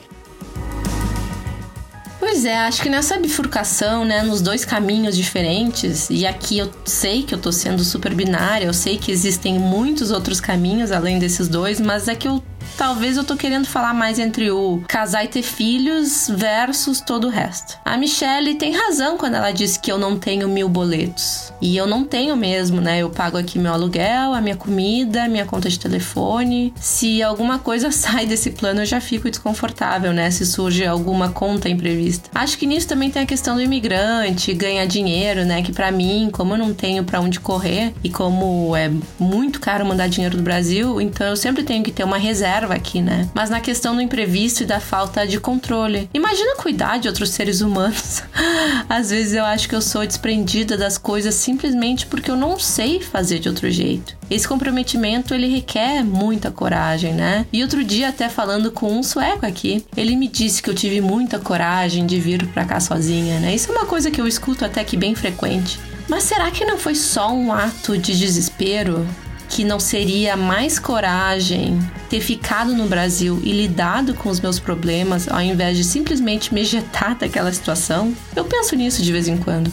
Pois 2.28 2.44
é, 2.44 2.56
acho 2.56 2.82
que 2.82 2.90
nessa 2.90 3.16
bifurcação, 3.20 4.04
né, 4.04 4.20
nos 4.20 4.40
dois 4.40 4.64
caminhos 4.64 5.16
diferentes, 5.16 6.10
e 6.10 6.26
aqui 6.26 6.58
eu 6.58 6.68
sei 6.84 7.22
que 7.22 7.32
eu 7.32 7.38
tô 7.38 7.52
sendo 7.52 7.84
super 7.84 8.12
binária, 8.12 8.66
eu 8.66 8.74
sei 8.74 8.98
que 8.98 9.12
existem 9.12 9.60
muitos 9.60 10.10
outros 10.10 10.40
caminhos 10.40 10.90
além 10.90 11.20
desses 11.20 11.46
dois, 11.46 11.80
mas 11.80 12.08
é 12.08 12.16
que 12.16 12.26
eu 12.26 12.42
talvez 12.76 13.16
eu 13.16 13.24
tô 13.24 13.36
querendo 13.36 13.66
falar 13.66 13.94
mais 13.94 14.18
entre 14.18 14.50
o 14.50 14.82
casar 14.88 15.24
e 15.24 15.28
ter 15.28 15.42
filhos 15.42 16.30
versus 16.34 17.00
todo 17.00 17.26
o 17.26 17.30
resto. 17.30 17.78
A 17.84 17.96
Michelle 17.96 18.54
tem 18.54 18.74
razão 18.74 19.16
quando 19.16 19.34
ela 19.34 19.50
diz 19.50 19.76
que 19.76 19.90
eu 19.90 19.98
não 19.98 20.18
tenho 20.18 20.48
mil 20.48 20.68
boletos. 20.68 21.52
E 21.60 21.76
eu 21.76 21.86
não 21.86 22.04
tenho 22.04 22.36
mesmo, 22.36 22.80
né? 22.80 22.98
Eu 22.98 23.10
pago 23.10 23.38
aqui 23.38 23.58
meu 23.58 23.72
aluguel, 23.72 24.34
a 24.34 24.40
minha 24.40 24.56
comida, 24.56 25.28
minha 25.28 25.46
conta 25.46 25.68
de 25.68 25.78
telefone. 25.78 26.72
Se 26.76 27.22
alguma 27.22 27.58
coisa 27.58 27.90
sai 27.92 28.26
desse 28.26 28.50
plano, 28.50 28.82
eu 28.82 28.86
já 28.86 29.00
fico 29.00 29.30
desconfortável, 29.30 30.12
né? 30.12 30.30
Se 30.30 30.44
surge 30.44 30.84
alguma 30.84 31.30
conta 31.30 31.68
imprevista. 31.68 32.30
Acho 32.34 32.58
que 32.58 32.66
nisso 32.66 32.88
também 32.88 33.10
tem 33.10 33.22
a 33.22 33.26
questão 33.26 33.56
do 33.56 33.62
imigrante, 33.62 34.52
ganhar 34.52 34.86
dinheiro, 34.86 35.44
né? 35.44 35.62
Que 35.62 35.72
para 35.72 35.90
mim, 35.90 36.28
como 36.32 36.54
eu 36.54 36.58
não 36.58 36.74
tenho 36.74 37.04
para 37.04 37.20
onde 37.20 37.40
correr 37.40 37.94
e 38.02 38.10
como 38.10 38.74
é 38.76 38.90
muito 39.18 39.60
caro 39.60 39.84
mandar 39.86 40.08
dinheiro 40.08 40.36
do 40.36 40.42
Brasil, 40.42 41.00
então 41.00 41.26
eu 41.26 41.36
sempre 41.36 41.62
tenho 41.62 41.82
que 41.82 41.90
ter 41.90 42.04
uma 42.04 42.18
reserva 42.18 42.55
reserva 42.56 42.74
aqui, 42.74 43.02
né? 43.02 43.28
Mas 43.34 43.50
na 43.50 43.60
questão 43.60 43.94
do 43.94 44.00
imprevisto 44.00 44.62
e 44.62 44.66
da 44.66 44.80
falta 44.80 45.26
de 45.26 45.38
controle. 45.38 46.08
Imagina 46.14 46.56
cuidar 46.56 46.98
de 46.98 47.08
outros 47.08 47.30
seres 47.30 47.60
humanos. 47.60 48.22
Às 48.88 49.10
vezes 49.10 49.34
eu 49.34 49.44
acho 49.44 49.68
que 49.68 49.74
eu 49.74 49.82
sou 49.82 50.06
desprendida 50.06 50.76
das 50.76 50.96
coisas 50.96 51.34
simplesmente 51.34 52.06
porque 52.06 52.30
eu 52.30 52.36
não 52.36 52.58
sei 52.58 53.00
fazer 53.00 53.38
de 53.38 53.48
outro 53.48 53.70
jeito. 53.70 54.16
Esse 54.30 54.48
comprometimento 54.48 55.34
ele 55.34 55.48
requer 55.48 56.02
muita 56.02 56.50
coragem, 56.50 57.12
né? 57.12 57.46
E 57.52 57.62
outro 57.62 57.84
dia 57.84 58.08
até 58.08 58.28
falando 58.28 58.70
com 58.70 58.92
um 58.92 59.02
sueco 59.02 59.46
aqui, 59.46 59.84
ele 59.96 60.16
me 60.16 60.28
disse 60.28 60.62
que 60.62 60.70
eu 60.70 60.74
tive 60.74 61.00
muita 61.00 61.38
coragem 61.38 62.06
de 62.06 62.18
vir 62.18 62.46
para 62.48 62.64
cá 62.64 62.80
sozinha, 62.80 63.38
né? 63.38 63.54
Isso 63.54 63.70
é 63.70 63.74
uma 63.76 63.86
coisa 63.86 64.10
que 64.10 64.20
eu 64.20 64.26
escuto 64.26 64.64
até 64.64 64.82
que 64.82 64.96
bem 64.96 65.14
frequente. 65.14 65.78
Mas 66.08 66.24
será 66.24 66.50
que 66.50 66.64
não 66.64 66.78
foi 66.78 66.94
só 66.94 67.32
um 67.32 67.52
ato 67.52 67.98
de 67.98 68.16
desespero? 68.18 69.06
Que 69.48 69.64
não 69.64 69.78
seria 69.80 70.36
mais 70.36 70.78
coragem 70.78 71.78
ter 72.08 72.20
ficado 72.20 72.74
no 72.74 72.86
Brasil 72.86 73.40
e 73.42 73.52
lidado 73.52 74.14
com 74.14 74.28
os 74.28 74.40
meus 74.40 74.58
problemas 74.58 75.28
ao 75.28 75.40
invés 75.40 75.76
de 75.76 75.84
simplesmente 75.84 76.52
me 76.52 76.60
ejetar 76.60 77.16
daquela 77.16 77.52
situação? 77.52 78.14
Eu 78.34 78.44
penso 78.44 78.76
nisso 78.76 79.02
de 79.02 79.12
vez 79.12 79.28
em 79.28 79.36
quando. 79.36 79.70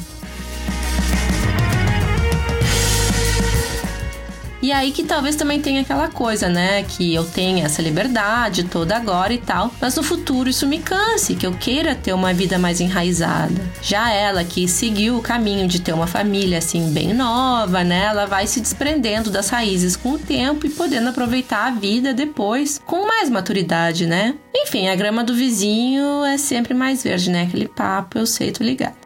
E 4.63 4.71
aí 4.71 4.93
que 4.93 5.03
talvez 5.03 5.35
também 5.35 5.59
tenha 5.59 5.81
aquela 5.81 6.07
coisa, 6.07 6.47
né? 6.47 6.83
Que 6.83 7.13
eu 7.13 7.25
tenha 7.25 7.65
essa 7.65 7.81
liberdade 7.81 8.63
toda 8.63 8.95
agora 8.95 9.33
e 9.33 9.37
tal, 9.37 9.69
mas 9.81 9.97
no 9.97 10.01
futuro 10.01 10.49
isso 10.49 10.65
me 10.65 10.79
canse, 10.79 11.35
que 11.35 11.45
eu 11.45 11.51
queira 11.51 11.93
ter 11.93 12.13
uma 12.13 12.33
vida 12.33 12.57
mais 12.57 12.79
enraizada. 12.79 13.61
Já 13.81 14.09
ela 14.13 14.41
que 14.45 14.65
seguiu 14.65 15.17
o 15.17 15.21
caminho 15.21 15.67
de 15.67 15.81
ter 15.81 15.91
uma 15.91 16.07
família 16.07 16.59
assim 16.59 16.93
bem 16.93 17.13
nova, 17.13 17.83
né? 17.83 18.05
Ela 18.05 18.25
vai 18.25 18.47
se 18.47 18.61
desprendendo 18.61 19.29
das 19.29 19.49
raízes 19.49 19.97
com 19.97 20.13
o 20.13 20.17
tempo 20.17 20.65
e 20.65 20.69
podendo 20.69 21.09
aproveitar 21.09 21.67
a 21.67 21.71
vida 21.71 22.13
depois 22.13 22.79
com 22.85 23.05
mais 23.05 23.29
maturidade, 23.29 24.07
né? 24.07 24.33
Enfim, 24.55 24.87
a 24.87 24.95
grama 24.95 25.25
do 25.25 25.35
vizinho 25.35 26.23
é 26.23 26.37
sempre 26.37 26.73
mais 26.73 27.03
verde, 27.03 27.29
né? 27.29 27.43
Aquele 27.43 27.67
papo, 27.67 28.17
eu 28.17 28.25
sei, 28.25 28.53
tô 28.53 28.63
ligado. 28.63 29.02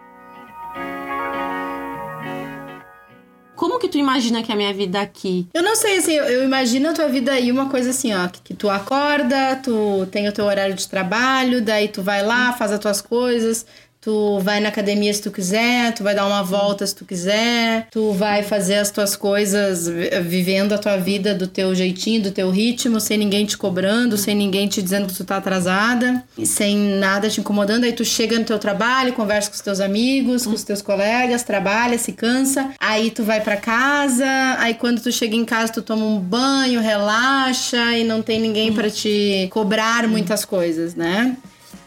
Como 3.77 3.85
que 3.85 3.89
tu 3.89 3.99
imagina 3.99 4.41
que 4.41 4.51
é 4.51 4.55
a 4.55 4.57
minha 4.57 4.73
vida 4.73 4.99
aqui? 4.99 5.47
Eu 5.53 5.61
não 5.61 5.75
sei, 5.75 5.99
assim, 5.99 6.13
eu, 6.13 6.23
eu 6.23 6.43
imagino 6.43 6.89
a 6.89 6.93
tua 6.93 7.07
vida 7.07 7.33
aí 7.33 7.51
uma 7.51 7.69
coisa 7.69 7.91
assim, 7.91 8.11
ó, 8.11 8.27
que, 8.27 8.41
que, 8.41 8.53
tu 8.55 8.71
acorda, 8.71 9.55
tu 9.57 10.07
tem 10.09 10.27
o 10.27 10.31
teu 10.31 10.45
horário 10.45 10.73
de 10.73 10.87
trabalho, 10.87 11.61
daí 11.61 11.87
tu 11.87 12.01
vai 12.01 12.23
lá, 12.23 12.53
faz 12.53 12.71
as 12.71 12.79
tuas 12.79 13.01
coisas, 13.01 13.67
Tu 14.07 14.39
vai 14.39 14.61
na 14.61 14.69
academia 14.69 15.13
se 15.13 15.21
tu 15.21 15.29
quiser, 15.29 15.93
tu 15.93 16.01
vai 16.01 16.15
dar 16.15 16.25
uma 16.25 16.41
volta 16.41 16.87
se 16.87 16.95
tu 16.95 17.03
quiser, 17.03 17.89
tu 17.91 18.13
vai 18.13 18.41
fazer 18.41 18.75
as 18.75 18.89
tuas 18.89 19.17
coisas 19.17 19.85
vivendo 20.23 20.71
a 20.71 20.77
tua 20.77 20.95
vida 20.95 21.35
do 21.35 21.45
teu 21.45 21.75
jeitinho, 21.75 22.23
do 22.23 22.31
teu 22.31 22.49
ritmo, 22.49 23.01
sem 23.01 23.17
ninguém 23.17 23.45
te 23.45 23.57
cobrando, 23.57 24.15
sem 24.15 24.33
ninguém 24.33 24.65
te 24.69 24.81
dizendo 24.81 25.07
que 25.07 25.13
tu 25.13 25.25
tá 25.25 25.35
atrasada, 25.35 26.23
sem 26.45 26.77
nada 26.77 27.29
te 27.29 27.41
incomodando. 27.41 27.83
Aí 27.83 27.91
tu 27.91 28.05
chega 28.05 28.39
no 28.39 28.45
teu 28.45 28.57
trabalho, 28.57 29.11
conversa 29.11 29.49
com 29.49 29.55
os 29.55 29.61
teus 29.61 29.81
amigos, 29.81 30.45
com 30.45 30.53
os 30.53 30.63
teus 30.63 30.81
colegas, 30.81 31.43
trabalha, 31.43 31.97
se 31.97 32.13
cansa. 32.13 32.71
Aí 32.79 33.11
tu 33.11 33.25
vai 33.25 33.41
para 33.41 33.57
casa, 33.57 34.55
aí 34.59 34.73
quando 34.73 35.01
tu 35.01 35.11
chega 35.11 35.35
em 35.35 35.43
casa 35.43 35.73
tu 35.73 35.81
toma 35.81 36.05
um 36.05 36.17
banho, 36.17 36.79
relaxa 36.79 37.97
e 37.97 38.05
não 38.05 38.21
tem 38.21 38.39
ninguém 38.39 38.71
para 38.71 38.89
te 38.89 39.49
cobrar 39.51 40.07
muitas 40.07 40.45
coisas, 40.45 40.95
né? 40.95 41.35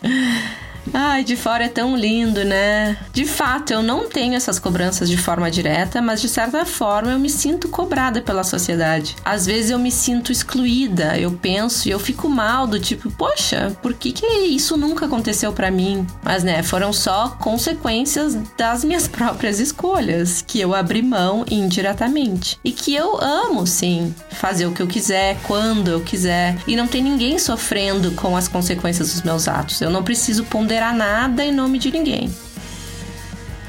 Ai, 0.92 1.22
de 1.22 1.37
fora 1.37 1.64
é 1.64 1.68
tão 1.68 1.96
lindo, 1.96 2.44
né? 2.44 2.96
De 3.12 3.24
fato, 3.24 3.72
eu 3.72 3.83
não 3.83 4.09
tenho 4.09 4.35
essas 4.35 4.59
cobranças 4.59 5.09
de 5.09 5.16
forma 5.16 5.50
direta, 5.50 6.03
mas 6.03 6.20
de 6.20 6.29
certa 6.29 6.64
forma 6.64 7.12
eu 7.12 7.18
me 7.18 7.31
sinto 7.31 7.68
cobrada 7.68 8.20
pela 8.20 8.42
sociedade. 8.42 9.14
Às 9.24 9.46
vezes 9.46 9.70
eu 9.70 9.79
me 9.79 9.90
sinto 9.90 10.33
excluída, 10.33 11.16
eu 11.16 11.31
penso 11.33 11.88
e 11.88 11.92
eu 11.92 11.98
fico 11.98 12.29
mal 12.29 12.66
do 12.66 12.81
tipo, 12.81 13.11
poxa, 13.12 13.76
por 13.81 13.94
que 13.94 14.12
que 14.12 14.26
isso 14.26 14.76
nunca 14.76 15.07
aconteceu 15.07 15.53
para 15.53 15.70
mim? 15.70 16.07
Mas 16.24 16.42
né, 16.42 16.62
foram 16.62 16.92
só 16.92 17.37
consequências 17.40 18.37
das 18.57 18.85
minhas 18.85 19.07
próprias 19.09 19.61
escolhas, 19.61 20.42
que 20.46 20.61
eu 20.61 20.74
abri 20.74 21.03
mão 21.03 21.44
indiretamente. 21.50 22.59
E 22.64 22.72
que 22.72 22.94
eu 22.94 23.20
amo, 23.20 23.66
sim, 23.66 24.14
fazer 24.33 24.66
o 24.66 24.72
que 24.72 24.83
eu 24.83 24.87
quiser, 24.87 25.38
quando 25.44 25.88
eu 25.88 26.00
quiser, 26.00 26.57
e 26.66 26.74
não 26.74 26.87
tem 26.87 27.03
ninguém 27.03 27.38
sofrendo 27.38 28.11
com 28.12 28.37
as 28.37 28.48
consequências 28.48 29.12
dos 29.12 29.22
meus 29.22 29.46
atos. 29.46 29.81
Eu 29.81 29.90
não 29.90 30.03
preciso 30.03 30.44
ponderar 30.44 30.80
nada 30.95 31.45
em 31.45 31.53
nome 31.53 31.79
de 31.79 31.90
ninguém. 31.90 32.31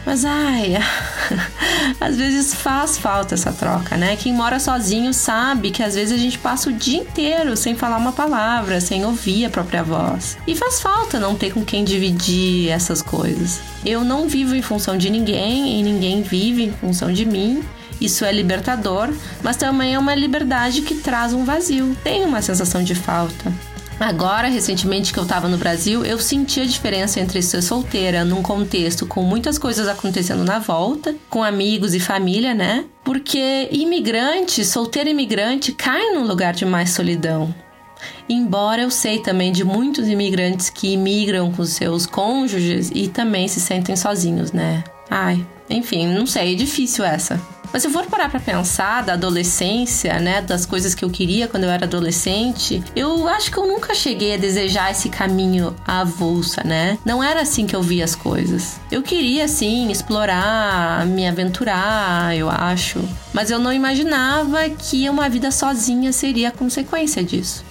Mas 0.06 0.26
ai, 0.26 0.78
às 2.02 2.18
vezes 2.18 2.56
faz 2.56 2.98
falta 2.98 3.36
essa 3.36 3.52
troca, 3.52 3.96
né? 3.96 4.16
Quem 4.16 4.34
mora 4.34 4.60
sozinho 4.60 5.14
sabe 5.14 5.70
que 5.70 5.84
às 5.84 5.94
vezes 5.94 6.12
a 6.12 6.18
gente 6.18 6.40
passa 6.40 6.70
o 6.70 6.74
dia 6.74 7.00
inteiro 7.00 7.56
sem 7.56 7.76
falar 7.76 7.98
uma 7.98 8.12
palavra, 8.12 8.82
sem 8.82 9.06
ouvir 9.06 9.46
a 9.46 9.50
própria 9.50 9.84
voz. 9.84 10.38
E 10.48 10.56
faz 10.56 10.82
falta 10.82 11.20
não 11.20 11.36
ter 11.36 11.54
com 11.54 11.64
quem 11.64 11.84
dividir 11.84 12.70
essas 12.70 13.02
coisas. 13.02 13.62
Eu 13.86 14.04
não 14.04 14.28
vivo 14.28 14.56
em 14.56 14.62
função 14.62 14.98
de 14.98 15.10
ninguém 15.10 15.80
e 15.80 15.84
ninguém 15.84 16.24
vive 16.24 16.64
em 16.64 16.72
função 16.72 17.14
de 17.14 17.26
mim. 17.26 17.64
Isso 18.00 18.26
é 18.26 18.32
libertador, 18.32 19.14
mas 19.44 19.56
também 19.58 19.94
é 19.94 20.00
uma 20.00 20.16
liberdade 20.16 20.82
que 20.82 20.96
traz 20.96 21.34
um 21.34 21.46
vazio. 21.46 21.96
Tem 22.04 22.26
uma 22.26 22.42
sensação 22.42 22.84
de 22.84 22.96
falta. 22.96 23.54
Agora, 24.02 24.48
recentemente 24.48 25.14
que 25.14 25.20
eu 25.20 25.28
tava 25.28 25.48
no 25.48 25.60
Brasil, 25.60 26.04
eu 26.04 26.18
senti 26.18 26.60
a 26.60 26.66
diferença 26.66 27.20
entre 27.20 27.40
ser 27.40 27.62
solteira 27.62 28.26
num 28.26 28.42
contexto 28.42 29.06
com 29.06 29.22
muitas 29.22 29.60
coisas 29.60 29.88
acontecendo 29.88 30.44
na 30.44 30.58
volta, 30.58 31.16
com 31.30 31.44
amigos 31.44 31.94
e 31.94 32.00
família, 32.00 32.56
né? 32.56 32.86
Porque 33.04 33.70
imigrante, 33.72 34.66
solteiro 34.66 35.08
imigrante, 35.08 35.72
cai 35.72 36.14
num 36.16 36.26
lugar 36.26 36.56
de 36.56 36.66
mais 36.66 36.90
solidão. 36.90 37.54
Embora 38.28 38.82
eu 38.82 38.90
sei 38.90 39.20
também 39.20 39.52
de 39.52 39.64
muitos 39.64 40.08
imigrantes 40.08 40.72
que 40.72 40.94
imigram 40.94 41.52
com 41.52 41.64
seus 41.64 42.08
cônjuges 42.08 42.92
e 42.96 43.08
também 43.08 43.48
se 43.48 43.60
sentem 43.60 43.96
sozinhos, 43.96 44.52
né? 44.52 44.84
Ai, 45.12 45.46
enfim, 45.70 46.08
não 46.08 46.26
sei, 46.26 46.54
é 46.54 46.56
difícil 46.56 47.06
essa. 47.06 47.40
Mas 47.72 47.82
se 47.82 47.88
eu 47.88 47.92
for 47.92 48.06
parar 48.06 48.30
pra 48.30 48.40
pensar 48.40 49.04
da 49.04 49.14
adolescência, 49.14 50.20
né, 50.20 50.42
das 50.42 50.66
coisas 50.66 50.94
que 50.94 51.06
eu 51.06 51.10
queria 51.10 51.48
quando 51.48 51.64
eu 51.64 51.70
era 51.70 51.86
adolescente, 51.86 52.84
eu 52.96 53.28
acho 53.28 53.52
que 53.52 53.58
eu 53.58 53.68
nunca 53.68 53.94
cheguei 53.94 54.36
a 54.36 54.38
desejar 54.38 54.92
esse 54.92 55.10
caminho 55.10 55.76
avulsa, 55.86 56.64
né? 56.64 56.98
Não 57.06 57.24
era 57.24 57.42
assim 57.42 57.66
que 57.66 57.76
eu 57.76 57.82
via 57.82 58.04
as 58.04 58.16
coisas. 58.16 58.80
Eu 58.92 59.02
queria, 59.02 59.46
assim, 59.46 59.90
explorar, 59.90 61.06
me 61.06 61.28
aventurar, 61.28 62.36
eu 62.36 62.50
acho. 62.50 63.00
Mas 63.34 63.50
eu 63.50 63.60
não 63.60 63.72
imaginava 63.72 64.70
que 64.70 65.10
uma 65.10 65.30
vida 65.30 65.52
sozinha 65.52 66.12
seria 66.12 66.50
a 66.50 66.52
consequência 66.52 67.24
disso 67.24 67.71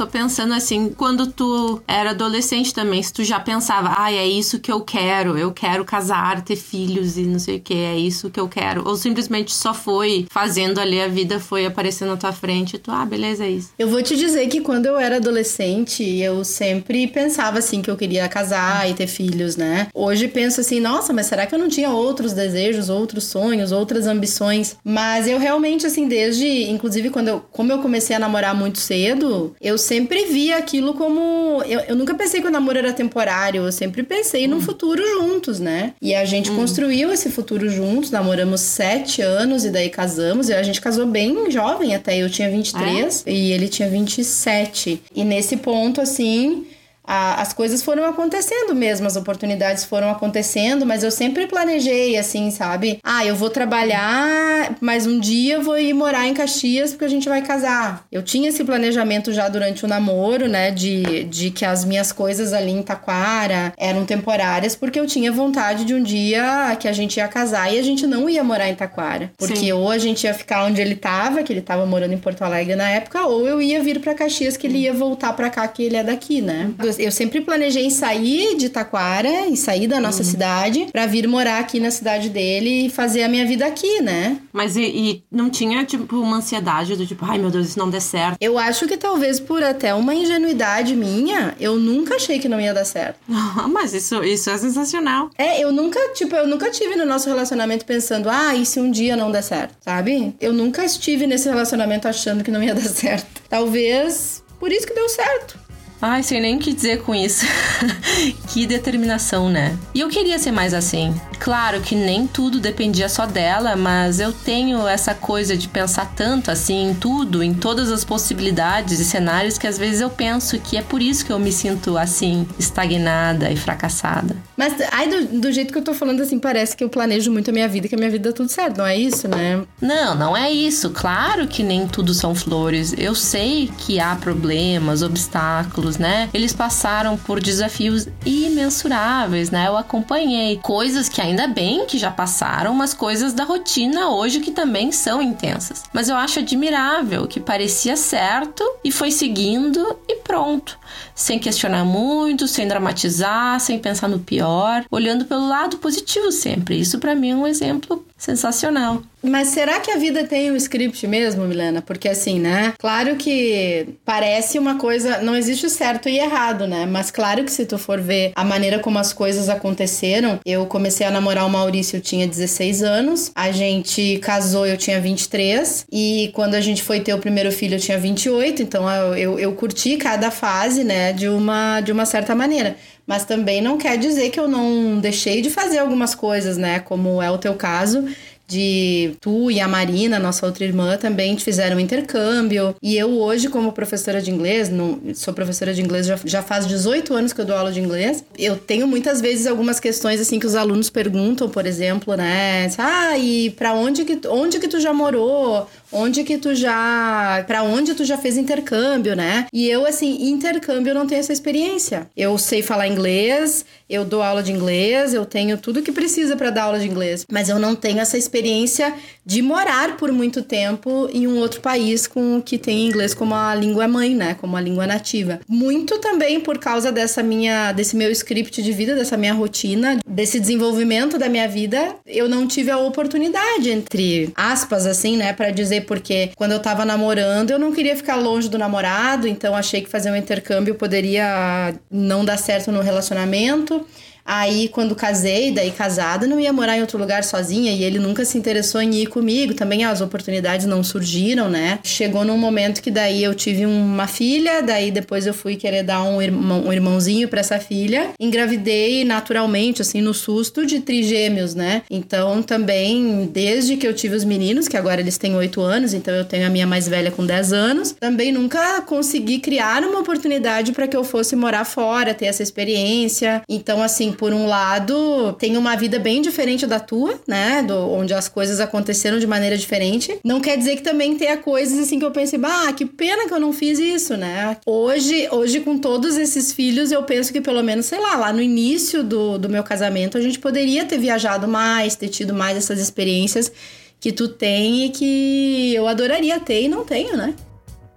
tô 0.00 0.06
pensando 0.06 0.54
assim, 0.54 0.94
quando 0.96 1.26
tu 1.26 1.82
era 1.86 2.10
adolescente 2.10 2.72
também, 2.72 3.02
se 3.02 3.12
tu 3.12 3.22
já 3.22 3.38
pensava, 3.38 3.92
ah, 3.98 4.10
é 4.10 4.26
isso 4.26 4.58
que 4.58 4.72
eu 4.72 4.80
quero, 4.80 5.36
eu 5.36 5.52
quero 5.52 5.84
casar, 5.84 6.40
ter 6.42 6.56
filhos 6.56 7.18
e 7.18 7.22
não 7.22 7.38
sei 7.38 7.56
o 7.56 7.60
que, 7.60 7.74
é 7.74 7.98
isso 7.98 8.30
que 8.30 8.40
eu 8.40 8.48
quero. 8.48 8.88
Ou 8.88 8.96
simplesmente 8.96 9.52
só 9.52 9.74
foi 9.74 10.26
fazendo 10.30 10.80
ali, 10.80 11.02
a 11.02 11.06
vida 11.08 11.38
foi 11.38 11.66
aparecendo 11.66 12.10
na 12.10 12.16
tua 12.16 12.32
frente 12.32 12.76
e 12.76 12.78
tu, 12.78 12.90
ah, 12.90 13.04
beleza, 13.04 13.44
é 13.44 13.50
isso. 13.50 13.74
Eu 13.78 13.90
vou 13.90 14.02
te 14.02 14.16
dizer 14.16 14.48
que 14.48 14.62
quando 14.62 14.86
eu 14.86 14.96
era 14.96 15.16
adolescente, 15.16 16.02
eu 16.02 16.42
sempre 16.46 17.06
pensava 17.06 17.58
assim 17.58 17.82
que 17.82 17.90
eu 17.90 17.96
queria 17.96 18.26
casar 18.26 18.88
e 18.88 18.94
ter 18.94 19.06
filhos, 19.06 19.56
né? 19.56 19.88
Hoje 19.92 20.28
penso 20.28 20.62
assim, 20.62 20.80
nossa, 20.80 21.12
mas 21.12 21.26
será 21.26 21.44
que 21.44 21.54
eu 21.54 21.58
não 21.58 21.68
tinha 21.68 21.90
outros 21.90 22.32
desejos, 22.32 22.88
outros 22.88 23.24
sonhos, 23.24 23.70
outras 23.70 24.06
ambições? 24.06 24.76
Mas 24.82 25.28
eu 25.28 25.38
realmente, 25.38 25.86
assim, 25.86 26.08
desde, 26.08 26.70
inclusive, 26.70 27.10
quando 27.10 27.28
eu, 27.28 27.44
como 27.52 27.70
eu 27.70 27.80
comecei 27.80 28.16
a 28.16 28.18
namorar 28.18 28.54
muito 28.54 28.78
cedo, 28.78 29.54
eu 29.60 29.76
sempre 29.90 30.26
vi 30.26 30.52
aquilo 30.52 30.94
como. 30.94 31.64
Eu, 31.66 31.80
eu 31.80 31.96
nunca 31.96 32.14
pensei 32.14 32.40
que 32.40 32.46
o 32.46 32.50
namoro 32.50 32.78
era 32.78 32.92
temporário, 32.92 33.64
eu 33.64 33.72
sempre 33.72 34.04
pensei 34.04 34.46
hum. 34.46 34.50
no 34.50 34.60
futuro 34.60 35.04
juntos, 35.04 35.58
né? 35.58 35.94
E 36.00 36.14
a 36.14 36.24
gente 36.24 36.48
hum. 36.48 36.54
construiu 36.54 37.12
esse 37.12 37.28
futuro 37.28 37.68
juntos, 37.68 38.12
namoramos 38.12 38.60
sete 38.60 39.20
anos 39.20 39.64
e 39.64 39.70
daí 39.70 39.90
casamos. 39.90 40.48
E 40.48 40.54
a 40.54 40.62
gente 40.62 40.80
casou 40.80 41.06
bem 41.06 41.50
jovem 41.50 41.92
até, 41.92 42.16
eu 42.16 42.30
tinha 42.30 42.48
23 42.48 43.24
é? 43.26 43.32
e 43.32 43.50
ele 43.50 43.66
tinha 43.66 43.88
27. 43.88 45.02
E 45.12 45.24
nesse 45.24 45.56
ponto, 45.56 46.00
assim 46.00 46.66
a, 47.04 47.40
as 47.40 47.52
coisas 47.52 47.82
foram 47.82 48.04
acontecendo 48.04 48.74
mesmo, 48.74 49.06
as 49.06 49.16
oportunidades 49.16 49.84
foram 49.84 50.10
acontecendo, 50.10 50.86
mas 50.86 51.02
eu 51.02 51.10
sempre 51.10 51.46
planejei 51.46 52.16
assim, 52.16 52.50
sabe? 52.50 52.98
Ah, 53.02 53.24
eu 53.24 53.34
vou 53.34 53.50
trabalhar, 53.50 54.76
mas 54.80 55.06
um 55.06 55.18
dia 55.18 55.54
eu 55.54 55.62
vou 55.62 55.78
ir 55.78 55.92
morar 55.92 56.26
em 56.26 56.34
Caxias 56.34 56.90
porque 56.90 57.04
a 57.04 57.08
gente 57.08 57.28
vai 57.28 57.42
casar. 57.42 58.04
Eu 58.10 58.22
tinha 58.22 58.48
esse 58.48 58.64
planejamento 58.64 59.32
já 59.32 59.48
durante 59.48 59.84
o 59.84 59.88
namoro, 59.88 60.48
né? 60.48 60.70
De, 60.70 61.24
de 61.24 61.50
que 61.50 61.64
as 61.64 61.84
minhas 61.84 62.12
coisas 62.12 62.52
ali 62.52 62.70
em 62.70 62.82
Taquara 62.82 63.72
eram 63.76 64.04
temporárias, 64.04 64.76
porque 64.76 64.98
eu 64.98 65.06
tinha 65.06 65.32
vontade 65.32 65.84
de 65.84 65.94
um 65.94 66.02
dia 66.02 66.76
que 66.78 66.88
a 66.88 66.92
gente 66.92 67.16
ia 67.16 67.28
casar 67.28 67.72
e 67.72 67.78
a 67.78 67.82
gente 67.82 68.06
não 68.06 68.28
ia 68.28 68.44
morar 68.44 68.68
em 68.68 68.74
Taquara. 68.74 69.32
Porque 69.36 69.56
Sim. 69.56 69.72
ou 69.72 69.90
a 69.90 69.98
gente 69.98 70.24
ia 70.24 70.34
ficar 70.34 70.64
onde 70.64 70.80
ele 70.80 70.94
tava, 70.94 71.42
que 71.42 71.52
ele 71.52 71.62
tava 71.62 71.86
morando 71.86 72.12
em 72.12 72.18
Porto 72.18 72.42
Alegre 72.42 72.76
na 72.76 72.88
época, 72.88 73.26
ou 73.26 73.46
eu 73.46 73.60
ia 73.60 73.82
vir 73.82 74.00
para 74.00 74.14
Caxias, 74.14 74.56
que 74.56 74.66
ele 74.66 74.78
ia 74.78 74.92
voltar 74.92 75.32
para 75.32 75.50
cá, 75.50 75.66
que 75.66 75.82
ele 75.82 75.96
é 75.96 76.04
daqui, 76.04 76.40
né? 76.40 76.70
Eu 76.98 77.12
sempre 77.12 77.40
planejei 77.40 77.90
sair 77.90 78.56
de 78.56 78.68
Taquara 78.68 79.46
e 79.48 79.56
sair 79.56 79.86
da 79.86 80.00
nossa 80.00 80.22
uhum. 80.22 80.28
cidade 80.28 80.88
para 80.92 81.06
vir 81.06 81.26
morar 81.26 81.58
aqui 81.60 81.78
na 81.78 81.90
cidade 81.90 82.28
dele 82.28 82.86
e 82.86 82.90
fazer 82.90 83.22
a 83.22 83.28
minha 83.28 83.46
vida 83.46 83.66
aqui, 83.66 84.00
né? 84.00 84.38
Mas 84.52 84.76
e, 84.76 84.82
e, 84.82 85.24
não 85.30 85.50
tinha, 85.50 85.84
tipo, 85.84 86.16
uma 86.16 86.38
ansiedade 86.38 86.96
do 86.96 87.06
tipo, 87.06 87.24
ai 87.24 87.38
meu 87.38 87.50
Deus, 87.50 87.68
isso 87.68 87.78
não 87.78 87.90
der 87.90 88.00
certo? 88.00 88.36
Eu 88.40 88.58
acho 88.58 88.86
que 88.86 88.96
talvez 88.96 89.38
por 89.38 89.62
até 89.62 89.94
uma 89.94 90.14
ingenuidade 90.14 90.94
minha, 90.94 91.54
eu 91.60 91.76
nunca 91.76 92.16
achei 92.16 92.38
que 92.38 92.48
não 92.48 92.60
ia 92.60 92.74
dar 92.74 92.84
certo. 92.84 93.18
Mas 93.70 93.94
isso, 93.94 94.22
isso 94.24 94.50
é 94.50 94.58
sensacional. 94.58 95.30
É, 95.36 95.60
eu 95.62 95.72
nunca, 95.72 96.00
tipo, 96.14 96.34
eu 96.34 96.46
nunca 96.46 96.70
tive 96.70 96.96
no 96.96 97.04
nosso 97.04 97.28
relacionamento 97.28 97.84
pensando, 97.84 98.28
ah, 98.28 98.54
e 98.54 98.64
se 98.66 98.80
um 98.80 98.90
dia 98.90 99.16
não 99.16 99.30
der 99.30 99.42
certo, 99.42 99.76
sabe? 99.80 100.34
Eu 100.40 100.52
nunca 100.52 100.84
estive 100.84 101.26
nesse 101.26 101.48
relacionamento 101.48 102.08
achando 102.08 102.44
que 102.44 102.50
não 102.50 102.62
ia 102.62 102.74
dar 102.74 102.82
certo. 102.82 103.42
Talvez 103.48 104.42
por 104.58 104.70
isso 104.70 104.86
que 104.86 104.94
deu 104.94 105.08
certo. 105.08 105.58
Ai, 106.02 106.22
sei 106.22 106.40
nem 106.40 106.56
o 106.56 106.58
que 106.58 106.72
dizer 106.72 107.02
com 107.02 107.14
isso. 107.14 107.44
que 108.48 108.66
determinação, 108.66 109.50
né? 109.50 109.76
E 109.94 110.00
eu 110.00 110.08
queria 110.08 110.38
ser 110.38 110.50
mais 110.50 110.72
assim. 110.72 111.14
Claro 111.38 111.80
que 111.80 111.94
nem 111.94 112.26
tudo 112.26 112.58
dependia 112.58 113.08
só 113.08 113.26
dela, 113.26 113.76
mas 113.76 114.18
eu 114.18 114.32
tenho 114.32 114.86
essa 114.86 115.14
coisa 115.14 115.56
de 115.56 115.68
pensar 115.68 116.12
tanto 116.14 116.50
assim 116.50 116.90
em 116.90 116.94
tudo, 116.94 117.42
em 117.42 117.54
todas 117.54 117.90
as 117.90 118.04
possibilidades 118.04 118.98
e 118.98 119.04
cenários 119.04 119.56
que 119.58 119.66
às 119.66 119.78
vezes 119.78 120.00
eu 120.00 120.10
penso 120.10 120.58
que 120.58 120.76
é 120.76 120.82
por 120.82 121.00
isso 121.00 121.24
que 121.24 121.32
eu 121.32 121.38
me 121.38 121.52
sinto 121.52 121.96
assim, 121.96 122.46
estagnada 122.58 123.50
e 123.50 123.56
fracassada. 123.56 124.36
Mas, 124.56 124.74
ai, 124.92 125.08
do, 125.08 125.40
do 125.40 125.52
jeito 125.52 125.72
que 125.72 125.78
eu 125.78 125.84
tô 125.84 125.94
falando 125.94 126.20
assim, 126.22 126.38
parece 126.38 126.76
que 126.76 126.84
eu 126.84 126.88
planejo 126.88 127.30
muito 127.30 127.50
a 127.50 127.52
minha 127.52 127.68
vida, 127.68 127.88
que 127.88 127.94
a 127.94 127.98
minha 127.98 128.10
vida 128.10 128.30
dá 128.30 128.36
tudo 128.36 128.50
certo, 128.50 128.78
não 128.78 128.86
é 128.86 128.96
isso, 128.96 129.28
né? 129.28 129.62
Não, 129.80 130.14
não 130.14 130.36
é 130.36 130.50
isso. 130.50 130.90
Claro 130.90 131.46
que 131.46 131.62
nem 131.62 131.86
tudo 131.88 132.12
são 132.12 132.34
flores. 132.34 132.94
Eu 132.96 133.14
sei 133.14 133.70
que 133.78 133.98
há 133.98 134.14
problemas, 134.16 135.02
obstáculos 135.02 135.89
né? 135.98 136.28
Eles 136.32 136.52
passaram 136.52 137.16
por 137.16 137.40
desafios 137.40 138.08
imensuráveis, 138.24 139.50
né? 139.50 139.68
Eu 139.68 139.76
acompanhei 139.76 140.58
coisas 140.62 141.08
que 141.08 141.20
ainda 141.20 141.46
bem 141.46 141.86
que 141.86 141.98
já 141.98 142.10
passaram, 142.10 142.74
mas 142.74 142.94
coisas 142.94 143.32
da 143.32 143.44
rotina 143.44 144.10
hoje 144.10 144.40
que 144.40 144.50
também 144.50 144.92
são 144.92 145.22
intensas. 145.22 145.84
Mas 145.92 146.08
eu 146.08 146.16
acho 146.16 146.40
admirável 146.40 147.26
que 147.26 147.40
parecia 147.40 147.96
certo 147.96 148.64
e 148.84 148.90
foi 148.90 149.10
seguindo 149.10 149.98
e 150.08 150.16
pronto, 150.16 150.78
sem 151.14 151.38
questionar 151.38 151.84
muito, 151.84 152.46
sem 152.46 152.66
dramatizar, 152.66 153.58
sem 153.60 153.78
pensar 153.78 154.08
no 154.08 154.18
pior, 154.18 154.84
olhando 154.90 155.24
pelo 155.24 155.48
lado 155.48 155.78
positivo 155.78 156.30
sempre. 156.30 156.78
Isso 156.78 156.98
para 156.98 157.14
mim 157.14 157.30
é 157.30 157.36
um 157.36 157.46
exemplo 157.46 158.04
sensacional. 158.20 159.02
Mas 159.22 159.48
será 159.48 159.80
que 159.80 159.90
a 159.90 159.96
vida 159.96 160.24
tem 160.24 160.50
um 160.50 160.56
script 160.56 161.06
mesmo, 161.06 161.46
Milena? 161.46 161.82
Porque 161.82 162.08
assim, 162.08 162.38
né? 162.38 162.74
Claro 162.78 163.16
que 163.16 163.88
parece 164.04 164.58
uma 164.58 164.76
coisa, 164.76 165.18
não 165.18 165.34
existe 165.34 165.68
certo 165.68 166.08
e 166.08 166.18
errado, 166.18 166.66
né? 166.66 166.86
Mas 166.86 167.10
claro 167.10 167.44
que 167.44 167.52
se 167.52 167.64
tu 167.66 167.78
for 167.78 168.00
ver 168.00 168.32
a 168.34 168.44
maneira 168.44 168.78
como 168.78 168.98
as 168.98 169.12
coisas 169.12 169.48
aconteceram, 169.48 170.38
eu 170.44 170.66
comecei 170.66 171.06
a 171.06 171.10
namorar 171.10 171.46
o 171.46 171.50
Maurício, 171.50 171.96
eu 171.96 172.00
tinha 172.00 172.26
16 172.26 172.82
anos, 172.82 173.30
a 173.34 173.50
gente 173.50 174.18
casou, 174.18 174.66
eu 174.66 174.76
tinha 174.76 175.00
23, 175.00 175.86
e 175.90 176.30
quando 176.34 176.54
a 176.54 176.60
gente 176.60 176.82
foi 176.82 177.00
ter 177.00 177.14
o 177.14 177.18
primeiro 177.18 177.50
filho, 177.50 177.76
eu 177.76 177.80
tinha 177.80 177.98
28, 177.98 178.62
então 178.62 178.88
eu, 178.90 179.16
eu, 179.16 179.38
eu 179.38 179.52
curti 179.52 179.96
cada 179.96 180.30
fase, 180.30 180.84
né, 180.84 181.12
de 181.12 181.28
uma, 181.28 181.80
de 181.80 181.92
uma 181.92 182.04
certa 182.04 182.34
maneira 182.34 182.76
mas 183.06 183.24
também 183.24 183.60
não 183.60 183.78
quer 183.78 183.96
dizer 183.98 184.30
que 184.30 184.38
eu 184.38 184.48
não 184.48 185.00
deixei 185.00 185.40
de 185.42 185.50
fazer 185.50 185.78
algumas 185.78 186.14
coisas, 186.14 186.56
né? 186.56 186.80
Como 186.80 187.20
é 187.20 187.30
o 187.30 187.38
teu 187.38 187.54
caso, 187.54 188.04
de 188.50 189.12
tu 189.20 189.48
e 189.50 189.60
a 189.60 189.68
Marina, 189.68 190.18
nossa 190.18 190.44
outra 190.44 190.64
irmã, 190.64 190.96
também 190.96 191.38
fizeram 191.38 191.76
um 191.76 191.80
intercâmbio. 191.80 192.74
E 192.82 192.96
eu 192.96 193.10
hoje, 193.20 193.48
como 193.48 193.72
professora 193.72 194.20
de 194.20 194.30
inglês, 194.30 194.68
não, 194.68 195.00
sou 195.14 195.32
professora 195.32 195.72
de 195.72 195.80
inglês 195.80 196.06
já, 196.06 196.18
já 196.24 196.42
faz 196.42 196.66
18 196.66 197.14
anos 197.14 197.32
que 197.32 197.40
eu 197.40 197.44
dou 197.44 197.56
aula 197.56 197.70
de 197.70 197.80
inglês. 197.80 198.24
Eu 198.36 198.56
tenho 198.56 198.88
muitas 198.88 199.20
vezes 199.20 199.46
algumas 199.46 199.78
questões 199.78 200.20
assim 200.20 200.40
que 200.40 200.46
os 200.46 200.56
alunos 200.56 200.90
perguntam, 200.90 201.48
por 201.48 201.64
exemplo, 201.64 202.14
né? 202.16 202.68
Ah, 202.76 203.16
e 203.16 203.50
para 203.50 203.72
onde 203.74 204.04
que 204.04 204.20
onde 204.28 204.58
que 204.58 204.66
tu 204.66 204.80
já 204.80 204.92
morou? 204.92 205.68
Onde 205.92 206.24
que 206.24 206.36
tu 206.36 206.54
já. 206.54 207.44
para 207.46 207.62
onde 207.62 207.94
tu 207.94 208.04
já 208.04 208.18
fez 208.18 208.36
intercâmbio, 208.36 209.14
né? 209.14 209.46
E 209.52 209.68
eu, 209.68 209.86
assim, 209.86 210.30
intercâmbio 210.30 210.90
eu 210.90 210.94
não 210.94 211.06
tenho 211.06 211.20
essa 211.20 211.32
experiência. 211.32 212.08
Eu 212.16 212.36
sei 212.36 212.62
falar 212.62 212.88
inglês, 212.88 213.64
eu 213.88 214.04
dou 214.04 214.22
aula 214.22 214.42
de 214.42 214.52
inglês, 214.52 215.14
eu 215.14 215.24
tenho 215.24 215.56
tudo 215.58 215.82
que 215.82 215.92
precisa 215.92 216.36
para 216.36 216.50
dar 216.50 216.64
aula 216.64 216.78
de 216.78 216.88
inglês, 216.88 217.24
mas 217.30 217.48
eu 217.48 217.58
não 217.58 217.74
tenho 217.74 218.00
essa 218.00 218.18
experiência 218.18 218.39
experiência 218.40 218.94
de 219.24 219.42
morar 219.42 219.96
por 219.96 220.10
muito 220.10 220.42
tempo 220.42 221.08
em 221.12 221.26
um 221.26 221.38
outro 221.38 221.60
país 221.60 222.06
com 222.06 222.40
que 222.40 222.58
tem 222.58 222.86
inglês 222.86 223.12
como 223.12 223.34
a 223.34 223.54
língua 223.54 223.86
mãe, 223.86 224.14
né, 224.14 224.34
como 224.40 224.56
a 224.56 224.60
língua 224.60 224.86
nativa. 224.86 225.40
Muito 225.46 225.98
também 225.98 226.40
por 226.40 226.58
causa 226.58 226.90
dessa 226.90 227.22
minha 227.22 227.70
desse 227.72 227.94
meu 227.94 228.10
script 228.10 228.62
de 228.62 228.72
vida, 228.72 228.94
dessa 228.94 229.16
minha 229.16 229.34
rotina, 229.34 229.98
desse 230.06 230.40
desenvolvimento 230.40 231.18
da 231.18 231.28
minha 231.28 231.46
vida, 231.46 231.94
eu 232.06 232.28
não 232.28 232.46
tive 232.46 232.70
a 232.70 232.78
oportunidade 232.78 233.70
entre 233.70 234.32
aspas 234.34 234.86
assim, 234.86 235.16
né, 235.16 235.32
para 235.32 235.50
dizer 235.50 235.84
porque 235.84 236.30
quando 236.34 236.52
eu 236.52 236.58
tava 236.60 236.84
namorando, 236.84 237.50
eu 237.50 237.58
não 237.58 237.72
queria 237.72 237.94
ficar 237.94 238.16
longe 238.16 238.48
do 238.48 238.58
namorado, 238.58 239.28
então 239.28 239.54
achei 239.54 239.82
que 239.82 239.90
fazer 239.90 240.10
um 240.10 240.16
intercâmbio 240.16 240.74
poderia 240.74 241.74
não 241.90 242.24
dar 242.24 242.38
certo 242.38 242.72
no 242.72 242.80
relacionamento. 242.80 243.84
Aí, 244.32 244.68
quando 244.68 244.94
casei, 244.94 245.50
daí 245.50 245.72
casada, 245.72 246.24
não 246.24 246.38
ia 246.38 246.52
morar 246.52 246.78
em 246.78 246.82
outro 246.82 246.96
lugar 246.96 247.24
sozinha 247.24 247.72
e 247.72 247.82
ele 247.82 247.98
nunca 247.98 248.24
se 248.24 248.38
interessou 248.38 248.80
em 248.80 248.94
ir 248.94 249.06
comigo. 249.06 249.54
Também 249.54 249.84
as 249.84 250.00
oportunidades 250.00 250.66
não 250.66 250.84
surgiram, 250.84 251.50
né? 251.50 251.80
Chegou 251.82 252.24
num 252.24 252.38
momento 252.38 252.80
que 252.80 252.92
daí 252.92 253.24
eu 253.24 253.34
tive 253.34 253.66
uma 253.66 254.06
filha, 254.06 254.62
daí 254.62 254.92
depois 254.92 255.26
eu 255.26 255.34
fui 255.34 255.56
querer 255.56 255.82
dar 255.82 256.04
um, 256.04 256.22
irmão, 256.22 256.64
um 256.64 256.72
irmãozinho 256.72 257.26
para 257.26 257.40
essa 257.40 257.58
filha. 257.58 258.10
Engravidei 258.20 259.04
naturalmente, 259.04 259.82
assim, 259.82 260.00
no 260.00 260.14
susto 260.14 260.64
de 260.64 260.78
trigêmeos, 260.78 261.56
né? 261.56 261.82
Então, 261.90 262.40
também, 262.40 263.28
desde 263.32 263.76
que 263.76 263.84
eu 263.84 263.92
tive 263.92 264.14
os 264.14 264.22
meninos, 264.22 264.68
que 264.68 264.76
agora 264.76 265.00
eles 265.00 265.18
têm 265.18 265.34
8 265.34 265.60
anos, 265.60 265.92
então 265.92 266.14
eu 266.14 266.24
tenho 266.24 266.46
a 266.46 266.50
minha 266.50 266.68
mais 266.68 266.86
velha 266.86 267.10
com 267.10 267.26
10 267.26 267.52
anos, 267.52 267.96
também 267.98 268.30
nunca 268.30 268.80
consegui 268.82 269.40
criar 269.40 269.82
uma 269.82 269.98
oportunidade 269.98 270.70
para 270.70 270.86
que 270.86 270.96
eu 270.96 271.02
fosse 271.02 271.34
morar 271.34 271.64
fora, 271.64 272.14
ter 272.14 272.26
essa 272.26 272.44
experiência. 272.44 273.42
Então, 273.48 273.82
assim, 273.82 274.12
por 274.20 274.34
um 274.34 274.44
lado, 274.46 275.32
tem 275.38 275.56
uma 275.56 275.74
vida 275.76 275.98
bem 275.98 276.20
diferente 276.20 276.66
da 276.66 276.78
tua, 276.78 277.18
né? 277.26 277.62
Do, 277.62 277.74
onde 277.90 278.12
as 278.12 278.28
coisas 278.28 278.60
aconteceram 278.60 279.18
de 279.18 279.26
maneira 279.26 279.56
diferente. 279.56 280.20
Não 280.22 280.42
quer 280.42 280.58
dizer 280.58 280.76
que 280.76 280.82
também 280.82 281.16
tenha 281.16 281.38
coisas 281.38 281.78
assim 281.78 281.98
que 281.98 282.04
eu 282.04 282.10
pensei, 282.10 282.38
bah, 282.38 282.70
que 282.74 282.84
pena 282.84 283.26
que 283.26 283.32
eu 283.32 283.40
não 283.40 283.50
fiz 283.50 283.78
isso, 283.78 284.18
né? 284.18 284.58
Hoje, 284.66 285.26
hoje 285.30 285.60
com 285.60 285.78
todos 285.78 286.18
esses 286.18 286.52
filhos, 286.52 286.92
eu 286.92 287.02
penso 287.02 287.32
que 287.32 287.40
pelo 287.40 287.62
menos, 287.62 287.86
sei 287.86 287.98
lá, 287.98 288.14
lá 288.14 288.30
no 288.30 288.42
início 288.42 289.02
do, 289.02 289.38
do 289.38 289.48
meu 289.48 289.62
casamento, 289.62 290.18
a 290.18 290.20
gente 290.20 290.38
poderia 290.38 290.84
ter 290.84 290.98
viajado 290.98 291.48
mais, 291.48 291.96
ter 291.96 292.08
tido 292.08 292.34
mais 292.34 292.58
essas 292.58 292.78
experiências 292.78 293.50
que 293.98 294.12
tu 294.12 294.28
tem 294.28 294.84
e 294.84 294.90
que 294.90 295.74
eu 295.74 295.88
adoraria 295.88 296.38
ter 296.38 296.64
e 296.64 296.68
não 296.68 296.84
tenho, 296.84 297.16
né? 297.16 297.34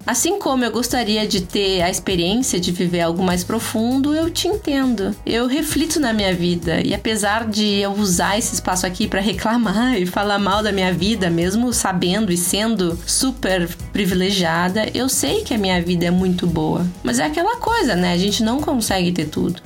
Assim 0.05 0.37
como 0.37 0.65
eu 0.65 0.71
gostaria 0.71 1.25
de 1.25 1.41
ter 1.41 1.81
a 1.81 1.89
experiência 1.89 2.59
de 2.59 2.71
viver 2.71 3.01
algo 3.01 3.23
mais 3.23 3.43
profundo, 3.43 4.13
eu 4.13 4.29
te 4.29 4.49
entendo. 4.49 5.15
Eu 5.25 5.47
reflito 5.47 5.99
na 5.99 6.11
minha 6.11 6.33
vida 6.33 6.81
e 6.81 6.93
apesar 6.93 7.47
de 7.47 7.79
eu 7.79 7.93
usar 7.93 8.37
esse 8.37 8.53
espaço 8.53 8.85
aqui 8.85 9.07
para 9.07 9.21
reclamar 9.21 9.95
e 9.99 10.05
falar 10.05 10.39
mal 10.39 10.61
da 10.61 10.73
minha 10.73 10.93
vida, 10.93 11.29
mesmo 11.29 11.71
sabendo 11.71 12.31
e 12.31 12.37
sendo 12.37 12.99
super 13.05 13.69
privilegiada, 13.93 14.89
eu 14.93 15.07
sei 15.07 15.41
que 15.43 15.53
a 15.53 15.57
minha 15.57 15.81
vida 15.81 16.05
é 16.05 16.11
muito 16.11 16.45
boa. 16.45 16.85
Mas 17.01 17.19
é 17.19 17.25
aquela 17.25 17.55
coisa, 17.57 17.95
né? 17.95 18.11
A 18.11 18.17
gente 18.17 18.43
não 18.43 18.59
consegue 18.59 19.11
ter 19.11 19.25
tudo. 19.25 19.61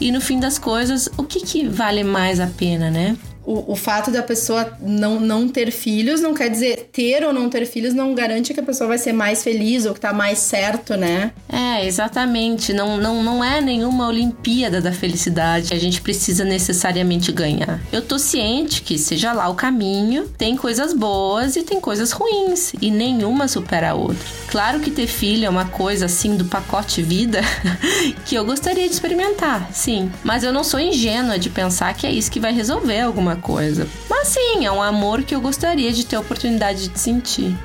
E 0.00 0.10
no 0.10 0.20
fim 0.20 0.40
das 0.40 0.58
coisas, 0.58 1.08
o 1.16 1.22
que, 1.22 1.40
que 1.40 1.66
vale 1.66 2.02
mais 2.02 2.40
a 2.40 2.46
pena, 2.46 2.90
né? 2.90 3.16
O, 3.46 3.72
o 3.72 3.76
fato 3.76 4.10
da 4.10 4.22
pessoa 4.22 4.76
não, 4.80 5.20
não 5.20 5.48
ter 5.48 5.70
filhos 5.70 6.20
não 6.20 6.34
quer 6.34 6.48
dizer 6.48 6.90
ter 6.92 7.24
ou 7.24 7.32
não 7.32 7.48
ter 7.48 7.64
filhos 7.64 7.94
não 7.94 8.14
garante 8.14 8.52
que 8.52 8.60
a 8.60 8.62
pessoa 8.62 8.88
vai 8.88 8.98
ser 8.98 9.12
mais 9.12 9.42
feliz 9.42 9.86
ou 9.86 9.94
que 9.94 10.00
tá 10.00 10.12
mais 10.12 10.38
certo, 10.38 10.96
né? 10.96 11.32
É, 11.48 11.86
exatamente. 11.86 12.72
Não, 12.72 12.96
não, 12.96 13.22
não 13.22 13.44
é 13.44 13.60
nenhuma 13.60 14.08
Olimpíada 14.08 14.80
da 14.80 14.92
felicidade 14.92 15.68
que 15.68 15.74
a 15.74 15.80
gente 15.80 16.00
precisa 16.00 16.44
necessariamente 16.44 17.30
ganhar. 17.30 17.80
Eu 17.92 18.02
tô 18.02 18.18
ciente 18.18 18.82
que, 18.82 18.98
seja 18.98 19.32
lá 19.32 19.48
o 19.48 19.54
caminho, 19.54 20.28
tem 20.36 20.56
coisas 20.56 20.92
boas 20.92 21.54
e 21.54 21.62
tem 21.62 21.80
coisas 21.80 22.10
ruins, 22.10 22.72
e 22.80 22.90
nenhuma 22.90 23.46
supera 23.46 23.90
a 23.90 23.94
outra. 23.94 24.26
Claro 24.48 24.80
que 24.80 24.90
ter 24.90 25.06
filho 25.06 25.46
é 25.46 25.48
uma 25.48 25.66
coisa 25.66 26.06
assim 26.06 26.36
do 26.36 26.46
pacote 26.46 27.02
vida 27.02 27.40
que 28.24 28.34
eu 28.34 28.44
gostaria 28.44 28.88
de 28.88 28.94
experimentar, 28.94 29.70
sim. 29.72 30.10
Mas 30.24 30.42
eu 30.42 30.52
não 30.52 30.64
sou 30.64 30.80
ingênua 30.80 31.38
de 31.38 31.50
pensar 31.50 31.94
que 31.94 32.06
é 32.06 32.10
isso 32.10 32.30
que 32.30 32.40
vai 32.40 32.52
resolver 32.52 33.00
alguma 33.00 33.35
coisa. 33.36 33.86
Mas 34.08 34.28
sim, 34.28 34.64
é 34.64 34.72
um 34.72 34.82
amor 34.82 35.22
que 35.22 35.34
eu 35.34 35.40
gostaria 35.40 35.92
de 35.92 36.04
ter 36.04 36.16
a 36.16 36.20
oportunidade 36.20 36.88
de 36.88 36.98
sentir 36.98 37.56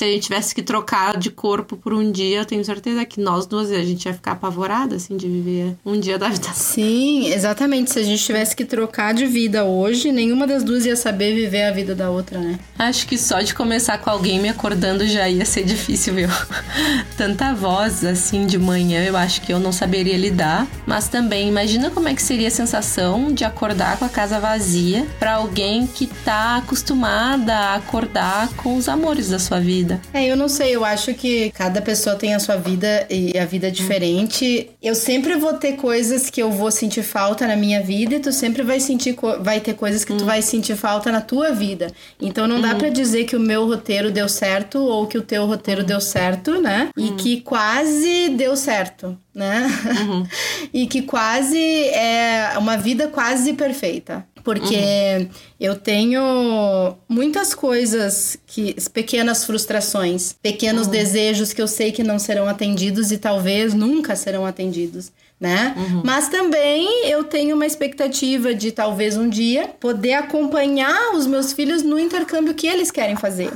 se 0.00 0.04
a 0.04 0.08
gente 0.08 0.22
tivesse 0.22 0.54
que 0.54 0.62
trocar 0.62 1.18
de 1.18 1.30
corpo 1.30 1.76
por 1.76 1.92
um 1.92 2.10
dia, 2.10 2.38
eu 2.38 2.44
tenho 2.46 2.64
certeza 2.64 3.04
que 3.04 3.20
nós 3.20 3.44
duas 3.44 3.70
a 3.70 3.82
gente 3.82 4.06
ia 4.06 4.14
ficar 4.14 4.32
apavorada, 4.32 4.96
assim, 4.96 5.14
de 5.14 5.28
viver 5.28 5.76
um 5.84 6.00
dia 6.00 6.18
da 6.18 6.30
vida. 6.30 6.48
Sim, 6.54 7.26
exatamente. 7.26 7.92
Se 7.92 7.98
a 7.98 8.02
gente 8.02 8.24
tivesse 8.24 8.56
que 8.56 8.64
trocar 8.64 9.12
de 9.12 9.26
vida 9.26 9.62
hoje, 9.62 10.10
nenhuma 10.10 10.46
das 10.46 10.64
duas 10.64 10.86
ia 10.86 10.96
saber 10.96 11.34
viver 11.34 11.64
a 11.64 11.70
vida 11.70 11.94
da 11.94 12.08
outra, 12.08 12.38
né? 12.38 12.58
Acho 12.78 13.06
que 13.06 13.18
só 13.18 13.42
de 13.42 13.52
começar 13.52 13.98
com 13.98 14.08
alguém 14.08 14.40
me 14.40 14.48
acordando 14.48 15.06
já 15.06 15.28
ia 15.28 15.44
ser 15.44 15.64
difícil, 15.64 16.14
viu? 16.14 16.30
Tanta 17.18 17.52
voz, 17.52 18.02
assim, 18.02 18.46
de 18.46 18.56
manhã, 18.56 19.04
eu 19.04 19.18
acho 19.18 19.42
que 19.42 19.52
eu 19.52 19.60
não 19.60 19.70
saberia 19.70 20.16
lidar. 20.16 20.66
Mas 20.86 21.08
também, 21.08 21.46
imagina 21.46 21.90
como 21.90 22.08
é 22.08 22.14
que 22.14 22.22
seria 22.22 22.48
a 22.48 22.50
sensação 22.50 23.30
de 23.34 23.44
acordar 23.44 23.98
com 23.98 24.06
a 24.06 24.08
casa 24.08 24.40
vazia 24.40 25.06
para 25.18 25.34
alguém 25.34 25.86
que 25.86 26.06
tá 26.06 26.56
acostumada 26.56 27.54
a 27.54 27.74
acordar 27.74 28.48
com 28.54 28.78
os 28.78 28.88
amores 28.88 29.28
da 29.28 29.38
sua 29.38 29.60
vida 29.60 29.89
vida? 29.90 30.00
É, 30.12 30.26
eu 30.26 30.36
não 30.36 30.48
sei, 30.48 30.74
eu 30.74 30.84
acho 30.84 31.12
que 31.14 31.50
cada 31.50 31.82
pessoa 31.82 32.14
tem 32.14 32.34
a 32.34 32.38
sua 32.38 32.56
vida 32.56 33.06
e 33.10 33.36
a 33.36 33.44
vida 33.44 33.68
é 33.68 33.70
diferente. 33.70 34.70
Eu 34.82 34.94
sempre 34.94 35.34
vou 35.36 35.54
ter 35.54 35.72
coisas 35.72 36.30
que 36.30 36.40
eu 36.40 36.50
vou 36.50 36.70
sentir 36.70 37.02
falta 37.02 37.46
na 37.46 37.56
minha 37.56 37.82
vida 37.82 38.16
e 38.16 38.20
tu 38.20 38.32
sempre 38.32 38.62
vai 38.62 38.78
sentir 38.78 39.16
vai 39.40 39.60
ter 39.60 39.74
coisas 39.74 40.04
que 40.04 40.14
tu 40.14 40.24
vai 40.24 40.42
sentir 40.42 40.76
falta 40.76 41.10
na 41.10 41.20
tua 41.20 41.50
vida. 41.52 41.90
Então 42.20 42.46
não 42.46 42.60
dá 42.60 42.74
hum. 42.74 42.78
para 42.78 42.88
dizer 42.88 43.24
que 43.24 43.34
o 43.34 43.40
meu 43.40 43.66
roteiro 43.66 44.10
deu 44.10 44.28
certo 44.28 44.78
ou 44.78 45.06
que 45.06 45.18
o 45.18 45.22
teu 45.22 45.46
roteiro 45.46 45.82
deu 45.82 46.00
certo, 46.00 46.60
né? 46.60 46.90
E 46.96 47.10
hum. 47.10 47.16
que 47.16 47.40
quase 47.40 48.28
deu 48.30 48.56
certo 48.56 49.16
né? 49.34 49.66
Uhum. 50.00 50.26
e 50.74 50.86
que 50.86 51.02
quase 51.02 51.58
é 51.58 52.54
uma 52.58 52.76
vida 52.76 53.08
quase 53.08 53.52
perfeita. 53.52 54.26
Porque 54.42 54.76
uhum. 54.76 55.28
eu 55.58 55.76
tenho 55.76 56.96
muitas 57.08 57.54
coisas 57.54 58.38
que. 58.46 58.74
pequenas 58.92 59.44
frustrações, 59.44 60.34
pequenos 60.42 60.86
uhum. 60.86 60.92
desejos 60.92 61.52
que 61.52 61.60
eu 61.60 61.68
sei 61.68 61.92
que 61.92 62.02
não 62.02 62.18
serão 62.18 62.48
atendidos 62.48 63.12
e 63.12 63.18
talvez 63.18 63.74
nunca 63.74 64.16
serão 64.16 64.46
atendidos. 64.46 65.12
Né? 65.38 65.74
Uhum. 65.74 66.02
Mas 66.04 66.28
também 66.28 67.06
eu 67.06 67.24
tenho 67.24 67.56
uma 67.56 67.64
expectativa 67.64 68.54
de 68.54 68.72
talvez 68.72 69.16
um 69.16 69.26
dia 69.26 69.68
poder 69.80 70.12
acompanhar 70.12 71.14
os 71.14 71.26
meus 71.26 71.54
filhos 71.54 71.82
no 71.82 71.98
intercâmbio 71.98 72.52
que 72.52 72.66
eles 72.66 72.90
querem 72.90 73.16
fazer. 73.16 73.50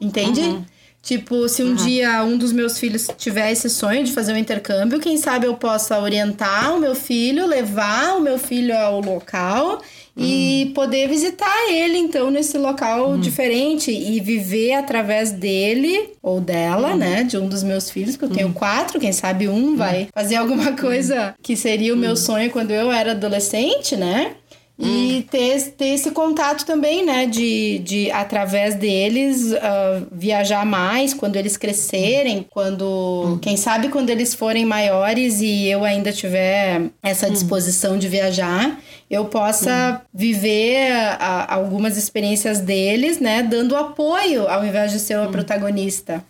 Entende? 0.00 0.40
Uhum. 0.40 0.64
Tipo, 1.04 1.46
se 1.50 1.62
um 1.62 1.68
uhum. 1.68 1.74
dia 1.74 2.24
um 2.24 2.38
dos 2.38 2.50
meus 2.50 2.78
filhos 2.78 3.06
tiver 3.18 3.52
esse 3.52 3.68
sonho 3.68 4.02
de 4.04 4.12
fazer 4.12 4.32
um 4.32 4.38
intercâmbio, 4.38 4.98
quem 4.98 5.18
sabe 5.18 5.46
eu 5.46 5.54
possa 5.54 6.00
orientar 6.00 6.74
o 6.74 6.80
meu 6.80 6.94
filho, 6.94 7.46
levar 7.46 8.16
o 8.16 8.22
meu 8.22 8.38
filho 8.38 8.74
ao 8.74 9.02
local 9.02 9.82
e 10.16 10.66
hum. 10.68 10.72
poder 10.74 11.08
visitar 11.08 11.70
ele 11.70 11.98
então 11.98 12.30
nesse 12.30 12.56
local 12.56 13.12
hum. 13.12 13.20
diferente 13.20 13.90
e 13.90 14.20
viver 14.20 14.74
através 14.74 15.32
dele 15.32 16.10
ou 16.22 16.40
dela, 16.40 16.94
hum. 16.94 16.96
né, 16.96 17.24
de 17.24 17.36
um 17.36 17.48
dos 17.48 17.62
meus 17.62 17.90
filhos, 17.90 18.16
que 18.16 18.24
eu 18.24 18.30
tenho 18.30 18.52
quatro, 18.52 19.00
quem 19.00 19.12
sabe 19.12 19.48
um 19.48 19.76
vai 19.76 20.08
fazer 20.14 20.36
alguma 20.36 20.72
coisa 20.72 21.34
que 21.42 21.56
seria 21.56 21.92
o 21.92 21.96
meu 21.96 22.16
sonho 22.16 22.50
quando 22.50 22.70
eu 22.70 22.92
era 22.92 23.12
adolescente, 23.12 23.96
né? 23.96 24.32
E 24.76 25.18
hum. 25.18 25.22
ter, 25.30 25.70
ter 25.72 25.86
esse 25.86 26.10
contato 26.10 26.66
também, 26.66 27.04
né? 27.06 27.26
De, 27.26 27.78
de 27.78 28.10
através 28.10 28.74
deles 28.74 29.52
uh, 29.52 30.06
viajar 30.10 30.66
mais 30.66 31.14
quando 31.14 31.36
eles 31.36 31.56
crescerem, 31.56 32.44
quando. 32.50 32.84
Hum. 33.24 33.38
Quem 33.38 33.56
sabe 33.56 33.88
quando 33.88 34.10
eles 34.10 34.34
forem 34.34 34.64
maiores 34.64 35.40
e 35.40 35.66
eu 35.68 35.84
ainda 35.84 36.10
tiver 36.10 36.90
essa 37.00 37.28
hum. 37.28 37.30
disposição 37.30 37.96
de 37.96 38.08
viajar, 38.08 38.80
eu 39.08 39.26
possa 39.26 40.02
hum. 40.02 40.06
viver 40.12 40.90
uh, 40.90 41.46
algumas 41.46 41.96
experiências 41.96 42.58
deles, 42.58 43.20
né? 43.20 43.44
Dando 43.44 43.76
apoio 43.76 44.48
ao 44.48 44.64
invés 44.64 44.90
de 44.90 44.98
ser 44.98 45.14
a 45.14 45.28
protagonista. 45.28 46.24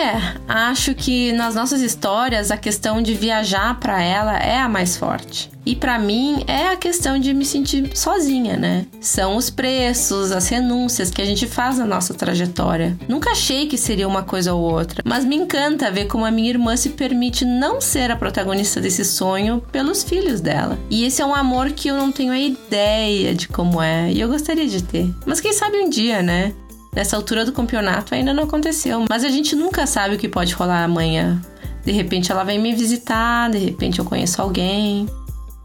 É, 0.00 0.34
acho 0.48 0.94
que 0.94 1.30
nas 1.32 1.54
nossas 1.54 1.82
histórias 1.82 2.50
a 2.50 2.56
questão 2.56 3.02
de 3.02 3.12
viajar 3.12 3.78
para 3.78 4.02
ela 4.02 4.38
é 4.38 4.58
a 4.58 4.66
mais 4.66 4.96
forte. 4.96 5.50
E 5.66 5.76
para 5.76 5.98
mim 5.98 6.42
é 6.46 6.68
a 6.68 6.76
questão 6.76 7.18
de 7.18 7.34
me 7.34 7.44
sentir 7.44 7.94
sozinha, 7.94 8.56
né? 8.56 8.86
São 8.98 9.36
os 9.36 9.50
preços, 9.50 10.32
as 10.32 10.48
renúncias 10.48 11.10
que 11.10 11.20
a 11.20 11.24
gente 11.26 11.46
faz 11.46 11.76
na 11.76 11.84
nossa 11.84 12.14
trajetória. 12.14 12.98
Nunca 13.06 13.32
achei 13.32 13.66
que 13.66 13.76
seria 13.76 14.08
uma 14.08 14.22
coisa 14.22 14.54
ou 14.54 14.62
outra, 14.62 15.02
mas 15.04 15.22
me 15.22 15.36
encanta 15.36 15.90
ver 15.90 16.06
como 16.06 16.24
a 16.24 16.30
minha 16.30 16.48
irmã 16.48 16.78
se 16.78 16.88
permite 16.88 17.44
não 17.44 17.78
ser 17.78 18.10
a 18.10 18.16
protagonista 18.16 18.80
desse 18.80 19.04
sonho 19.04 19.62
pelos 19.70 20.02
filhos 20.02 20.40
dela. 20.40 20.78
E 20.88 21.04
esse 21.04 21.20
é 21.20 21.26
um 21.26 21.34
amor 21.34 21.72
que 21.72 21.88
eu 21.88 21.96
não 21.98 22.10
tenho 22.10 22.32
a 22.32 22.40
ideia 22.40 23.34
de 23.34 23.48
como 23.48 23.82
é, 23.82 24.10
e 24.10 24.18
eu 24.18 24.28
gostaria 24.28 24.66
de 24.66 24.82
ter. 24.82 25.14
Mas 25.26 25.42
quem 25.42 25.52
sabe 25.52 25.76
um 25.76 25.90
dia, 25.90 26.22
né? 26.22 26.54
Nessa 26.94 27.16
altura 27.16 27.44
do 27.44 27.52
campeonato 27.52 28.14
ainda 28.14 28.34
não 28.34 28.44
aconteceu, 28.44 29.04
mas 29.08 29.24
a 29.24 29.28
gente 29.28 29.54
nunca 29.54 29.86
sabe 29.86 30.16
o 30.16 30.18
que 30.18 30.28
pode 30.28 30.54
rolar 30.54 30.82
amanhã. 30.82 31.40
De 31.84 31.92
repente 31.92 32.30
ela 32.30 32.44
vem 32.44 32.58
me 32.58 32.74
visitar, 32.74 33.50
de 33.50 33.58
repente 33.58 33.98
eu 33.98 34.04
conheço 34.04 34.42
alguém. 34.42 35.08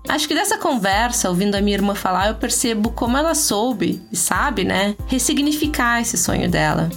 Acho 0.07 0.27
que 0.27 0.35
dessa 0.35 0.57
conversa, 0.57 1.29
ouvindo 1.29 1.55
a 1.55 1.61
minha 1.61 1.75
irmã 1.75 1.95
falar, 1.95 2.27
eu 2.27 2.35
percebo 2.35 2.91
como 2.91 3.17
ela 3.17 3.33
soube 3.33 4.01
e 4.11 4.15
sabe, 4.15 4.63
né, 4.63 4.95
ressignificar 5.07 5.99
esse 5.99 6.15
sonho 6.15 6.49
dela. 6.49 6.89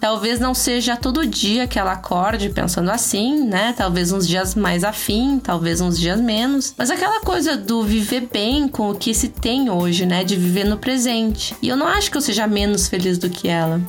Talvez 0.00 0.38
não 0.38 0.54
seja 0.54 0.96
todo 0.96 1.26
dia 1.26 1.66
que 1.66 1.78
ela 1.78 1.92
acorde 1.92 2.50
pensando 2.50 2.90
assim, 2.90 3.44
né? 3.44 3.74
Talvez 3.76 4.12
uns 4.12 4.26
dias 4.26 4.54
mais 4.54 4.84
afim, 4.84 5.38
talvez 5.38 5.80
uns 5.80 5.98
dias 5.98 6.20
menos. 6.20 6.74
Mas 6.76 6.90
aquela 6.90 7.20
coisa 7.20 7.56
do 7.56 7.82
viver 7.82 8.28
bem 8.32 8.68
com 8.68 8.90
o 8.90 8.94
que 8.94 9.14
se 9.14 9.28
tem 9.28 9.70
hoje, 9.70 10.06
né? 10.06 10.24
De 10.24 10.36
viver 10.36 10.64
no 10.64 10.76
presente. 10.76 11.54
E 11.62 11.68
eu 11.68 11.76
não 11.76 11.86
acho 11.86 12.10
que 12.10 12.16
eu 12.16 12.22
seja 12.22 12.46
menos 12.46 12.88
feliz 12.88 13.18
do 13.18 13.30
que 13.30 13.48
ela. 13.48 13.80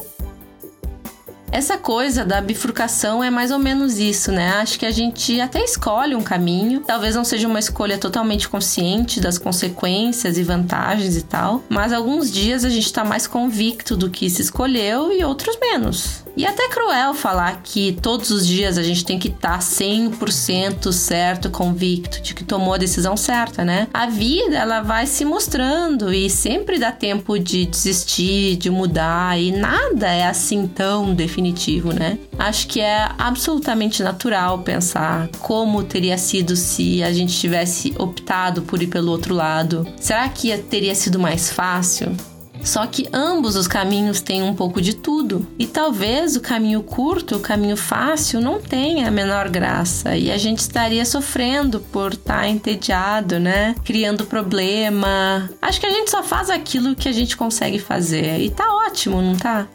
Essa 1.51 1.77
coisa 1.77 2.25
da 2.25 2.41
bifurcação 2.41 3.23
é 3.23 3.29
mais 3.29 3.51
ou 3.51 3.59
menos 3.59 3.97
isso, 3.97 4.31
né? 4.31 4.49
Acho 4.57 4.77
que 4.77 4.85
a 4.85 4.91
gente 4.91 5.39
até 5.39 5.63
escolhe 5.63 6.15
um 6.15 6.21
caminho, 6.21 6.81
talvez 6.81 7.15
não 7.15 7.23
seja 7.23 7.47
uma 7.47 7.59
escolha 7.59 7.97
totalmente 7.97 8.49
consciente 8.49 9.21
das 9.21 9.37
consequências 9.37 10.37
e 10.37 10.43
vantagens 10.43 11.15
e 11.15 11.21
tal, 11.21 11.63
mas 11.69 11.93
alguns 11.93 12.31
dias 12.31 12.65
a 12.65 12.69
gente 12.69 12.91
tá 12.91 13.05
mais 13.05 13.25
convicto 13.27 13.95
do 13.95 14.09
que 14.09 14.29
se 14.29 14.41
escolheu 14.41 15.11
e 15.13 15.23
outros 15.23 15.57
menos. 15.59 16.24
E 16.37 16.45
até 16.45 16.67
cruel 16.67 17.13
falar 17.13 17.61
que 17.63 17.93
todos 18.01 18.29
os 18.29 18.45
dias 18.45 18.77
a 18.77 18.83
gente 18.83 19.05
tem 19.05 19.17
que 19.17 19.29
estar 19.29 19.53
tá 19.53 19.59
100% 19.59 20.91
certo, 20.91 21.49
convicto 21.49 22.21
de 22.21 22.33
que 22.33 22.43
tomou 22.43 22.73
a 22.73 22.77
decisão 22.77 23.15
certa, 23.15 23.63
né? 23.63 23.87
A 23.93 24.07
vida, 24.07 24.57
ela 24.57 24.81
vai 24.81 25.07
se 25.07 25.23
mostrando 25.23 26.13
e 26.13 26.29
sempre 26.29 26.77
dá 26.77 26.91
tempo 26.91 27.39
de 27.39 27.65
desistir, 27.65 28.57
de 28.57 28.69
mudar 28.69 29.39
e 29.39 29.51
nada 29.51 30.11
é 30.11 30.27
assim 30.27 30.67
tão 30.67 31.13
definitivo, 31.13 31.93
né? 31.93 32.19
Acho 32.37 32.67
que 32.67 32.81
é 32.81 33.09
absolutamente 33.17 34.03
natural 34.03 34.59
pensar 34.59 35.29
como 35.39 35.83
teria 35.83 36.17
sido 36.17 36.55
se 36.55 37.01
a 37.01 37.13
gente 37.13 37.33
tivesse 37.33 37.93
optado 37.97 38.61
por 38.63 38.81
ir 38.81 38.87
pelo 38.87 39.11
outro 39.11 39.33
lado. 39.33 39.87
Será 39.97 40.27
que 40.27 40.55
teria 40.57 40.93
sido 40.93 41.17
mais 41.17 41.49
fácil? 41.49 42.15
Só 42.65 42.85
que 42.87 43.07
ambos 43.13 43.55
os 43.55 43.67
caminhos 43.67 44.19
têm 44.19 44.41
um 44.41 44.55
pouco 44.55 44.81
de 44.81 44.95
tudo. 44.95 45.47
E 45.57 45.67
talvez 45.67 46.35
o 46.35 46.41
caminho 46.41 46.81
curto, 46.81 47.35
o 47.35 47.39
caminho 47.39 47.77
fácil, 47.77 48.41
não 48.41 48.59
tenha 48.59 49.07
a 49.07 49.11
menor 49.11 49.47
graça. 49.49 50.17
E 50.17 50.31
a 50.31 50.37
gente 50.37 50.59
estaria 50.59 51.05
sofrendo 51.05 51.79
por 51.79 52.13
estar 52.13 52.41
tá 52.41 52.47
entediado, 52.47 53.39
né? 53.39 53.75
Criando 53.85 54.25
problema. 54.25 55.49
Acho 55.61 55.79
que 55.79 55.85
a 55.85 55.91
gente 55.91 56.09
só 56.09 56.23
faz 56.23 56.49
aquilo 56.49 56.95
que 56.95 57.07
a 57.07 57.13
gente 57.13 57.37
consegue 57.37 57.77
fazer. 57.77 58.39
E 58.39 58.49
tá 58.49 58.65
ótimo, 58.87 59.21
não 59.21 59.35
tá? 59.35 59.67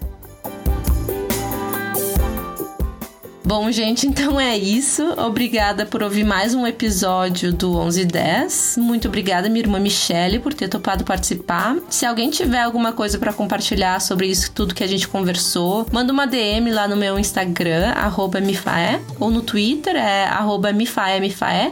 Bom, 3.51 3.71
gente, 3.73 4.07
então 4.11 4.39
é 4.39 4.57
isso. 4.57 5.03
Obrigada 5.19 5.85
por 5.85 6.05
ouvir 6.05 6.23
mais 6.23 6.55
um 6.55 6.65
episódio 6.65 7.53
do 7.53 7.81
1110. 7.81 8.77
Muito 8.79 9.09
obrigada, 9.09 9.49
minha 9.49 9.65
irmã 9.65 9.81
Michelle, 9.81 10.39
por 10.39 10.55
ter 10.55 10.69
topado 10.69 11.03
participar. 11.03 11.77
Se 11.91 12.07
alguém 12.07 12.31
tiver 12.31 12.61
alguma 12.61 12.93
coisa 12.93 13.19
para 13.19 13.33
compartilhar 13.33 14.01
sobre 14.01 14.29
isso 14.29 14.53
tudo 14.53 14.73
que 14.73 14.85
a 14.85 14.87
gente 14.87 15.09
conversou, 15.09 15.85
manda 15.91 16.13
uma 16.13 16.29
DM 16.29 16.71
lá 16.71 16.87
no 16.87 16.95
meu 16.95 17.19
Instagram, 17.19 17.93
mifaé, 18.41 19.01
ou 19.19 19.33
no 19.33 19.43
Twitter, 19.43 19.97
é 19.97 20.31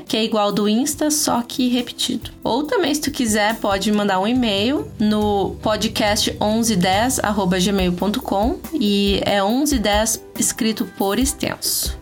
que 0.04 0.16
é 0.16 0.24
igual 0.24 0.50
do 0.50 0.68
Insta, 0.68 1.12
só 1.12 1.40
que 1.42 1.68
repetido. 1.68 2.32
Ou 2.42 2.64
também, 2.64 2.92
se 2.92 3.02
tu 3.02 3.12
quiser, 3.12 3.54
pode 3.56 3.92
mandar 3.92 4.18
um 4.18 4.26
e-mail 4.26 4.90
no 4.98 5.54
podcast 5.62 6.36
1110@gmail.com 6.40 8.58
e 8.74 9.20
é 9.24 9.40
1110 9.40 10.26
escrito 10.40 10.84
por 10.96 11.18
extenso. 11.18 11.98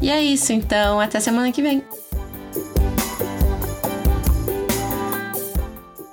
E 0.00 0.10
é 0.10 0.22
isso, 0.22 0.52
então, 0.52 1.00
até 1.00 1.20
semana 1.20 1.50
que 1.50 1.62
vem. 1.62 1.82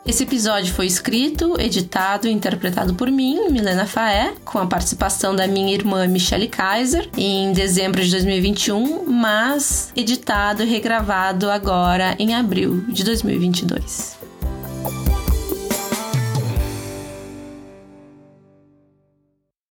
Esse 0.06 0.24
episódio 0.24 0.74
foi 0.74 0.86
escrito, 0.86 1.60
editado 1.60 2.28
e 2.28 2.32
interpretado 2.32 2.94
por 2.94 3.10
mim, 3.10 3.50
Milena 3.50 3.86
Faé, 3.86 4.34
com 4.44 4.60
a 4.60 4.68
participação 4.68 5.34
da 5.34 5.48
minha 5.48 5.74
irmã 5.74 6.06
Michelle 6.08 6.48
Kaiser, 6.48 7.10
em 7.18 7.54
dezembro 7.54 8.04
de 8.04 8.12
2021, 8.12 9.06
mas 9.10 9.92
editado 9.96 10.62
e 10.62 10.66
regravado 10.66 11.50
agora 11.50 12.16
em 12.20 12.36
abril 12.36 12.84
de 12.90 13.04
2022. 13.04 14.23